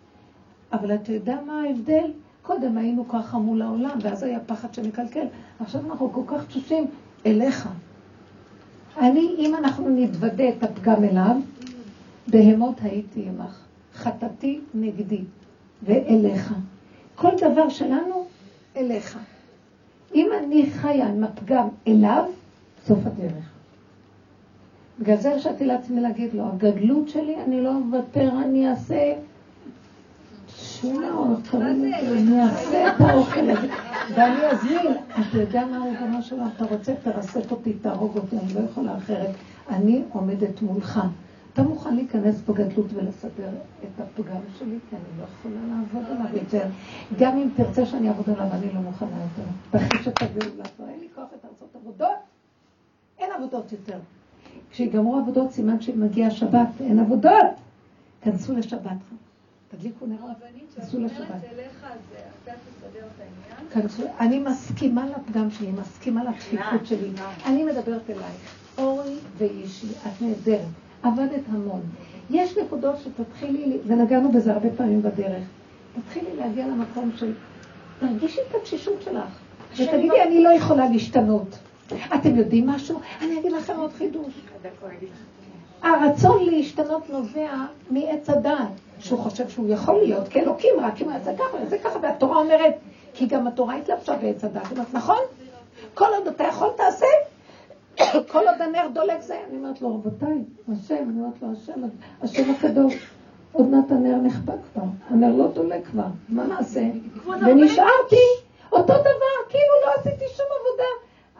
[0.72, 2.10] אבל אתה יודע מה ההבדל?
[2.46, 5.26] קודם היינו ככה מול העולם, ואז היה פחד שנקלקל.
[5.60, 6.86] עכשיו אנחנו כל כך תשושים
[7.26, 7.68] אליך.
[8.98, 11.36] אני, אם אנחנו נתוודה את הפגם אליו,
[12.28, 13.60] בהמות הייתי עמך.
[13.94, 15.20] חטאתי נגדי
[15.82, 16.54] ואליך.
[17.14, 18.26] כל דבר שלנו,
[18.76, 19.18] אליך.
[20.14, 22.24] אם אני חיה עם הפגם אליו,
[22.86, 23.50] סוף הדרך.
[25.00, 29.14] בגלל זה הרשתי לעצמי להגיד לו, הגדלות שלי, אני לא אוותר, אני אעשה...
[32.40, 33.68] אעשה את האוכל הזה,
[34.14, 34.92] ואני אזמין.
[35.10, 36.42] אתה יודע מה הריבונו שלו?
[36.56, 39.30] אתה רוצה, תרסק אותי, תהרוג אותי, אני לא יכולה אחרת.
[39.70, 41.00] אני עומדת מולך.
[41.52, 43.48] אתה מוכן להיכנס בגדלות ולסדר
[43.82, 46.68] את הפגם שלי, כי אני לא יכולה לעבוד עליו יותר.
[47.18, 49.78] גם אם תרצה שאני אעבוד עליו, אני לא מוכנה יותר.
[49.78, 52.16] תחיש את הגאולה, כבר אין לי כוח לעשות עבודות,
[53.18, 53.98] אין עבודות יותר.
[54.70, 57.46] כשיגמרו עבודות, סימן שמגיע שבת, אין עבודות.
[58.22, 58.96] כנסו לשבת.
[59.78, 60.30] תדליקו נרות,
[60.76, 61.26] כנסו לשבת.
[63.72, 67.10] כנסו, אני מסכימה לפגם שלי, מסכימה לדפיקות שלי.
[67.46, 68.56] אני מדברת אלייך.
[68.78, 70.60] אורי ואישי, את נהדרת.
[71.02, 71.80] עבדת המון.
[72.30, 75.42] יש נקודות שתתחילי, ונגענו בזה הרבה פעמים בדרך,
[75.94, 77.32] תתחילי להגיע למקום של,
[78.00, 79.38] תרגישי את התשישות שלך,
[79.72, 81.58] ותגידי, אני לא יכולה להשתנות.
[82.14, 83.00] אתם יודעים משהו?
[83.22, 84.34] אני אגיד לכם עוד חידוש.
[85.82, 87.50] הרצון להשתנות נובע
[87.90, 88.68] מעץ הדעת,
[88.98, 92.74] שהוא חושב שהוא יכול להיות כאלוקים, רק אם זה ככה, זה ככה, והתורה אומרת,
[93.14, 94.66] כי גם התורה התלבשה בעץ הדעת.
[94.66, 95.18] היא אומרת, נכון?
[95.94, 97.06] כל עוד אתה יכול תעשה,
[98.32, 99.40] כל עוד הנר דולק זה.
[99.48, 101.80] אני אומרת לו, רבותיי, השם, אני אומרת לו, השם,
[102.22, 102.94] השם הקדוש,
[103.52, 106.82] עוד מעט הנר נכפה כבר, הנר לא דולק כבר, מה נעשה?
[107.26, 108.24] ונשארתי
[108.72, 110.90] אותו דבר, כאילו לא עשיתי שום עבודה.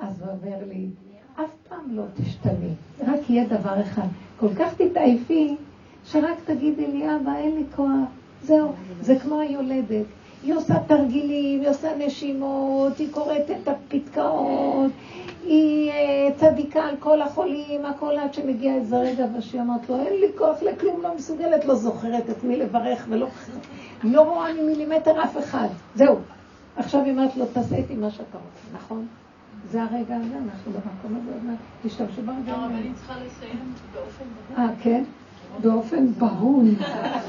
[0.01, 0.87] אז הוא אומר לי,
[1.35, 2.71] אף פעם לא תשתני,
[3.01, 4.07] רק יהיה דבר אחד.
[4.41, 5.57] כל כך תתעייפי,
[6.05, 8.09] שרק תגידי לי, אבא, אין לי כוח.
[8.43, 10.07] זהו, זה כמו היולדת.
[10.43, 14.93] היא עושה תרגילים, היא עושה נשימות, היא קוראת את הפתקאות,
[15.45, 20.21] היא אה, צדיקה על כל החולים, הכל עד שמגיע איזה רגע ושהיא אמרת לו, אין
[20.21, 23.27] לי כוח לכלום, לא מסוגלת, לא זוכרת את מי לברך ולא
[24.05, 25.69] לא רואה ממילימטר אף אחד.
[25.95, 26.17] זהו.
[26.77, 29.07] עכשיו היא אומרת לו, תעשה איתי מה שאתה רוצה, נכון?
[29.71, 32.53] זה הרגע הזה, אנחנו במקום הזה, עוד מעט תשתמשו ברגע.
[32.53, 34.25] הרבנית צריכה לסיים באופן
[34.59, 35.05] אה, כן?
[35.61, 36.67] באופן בהול.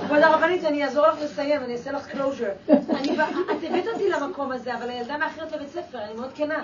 [0.05, 2.49] כבוד הרבנית, אני אעזור לך לסיים, אני אעשה לך closure.
[2.71, 6.63] את הבאת אותי למקום הזה, אבל הילדה מאחרת לבית ספר, אני מאוד כנה.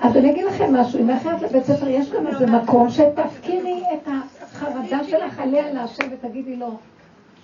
[0.00, 4.08] אז אני אגיד לכם משהו, אם מאחרת לבית ספר יש גם איזה מקום שתפקירי את
[4.08, 6.78] החרדה שלך עליה להשם ותגידי לו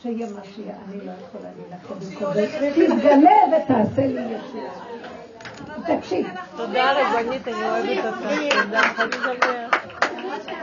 [0.03, 2.71] שיהיה מה שיהיה, אני לא יכולה להילחם במקום זה.
[2.75, 4.94] תתגלה ותעשה לי ישועה.
[5.83, 6.27] תקשיב.
[6.57, 8.29] תודה רבנית, אני אוהבת אותך.
[8.63, 9.84] תודה, חג שמח.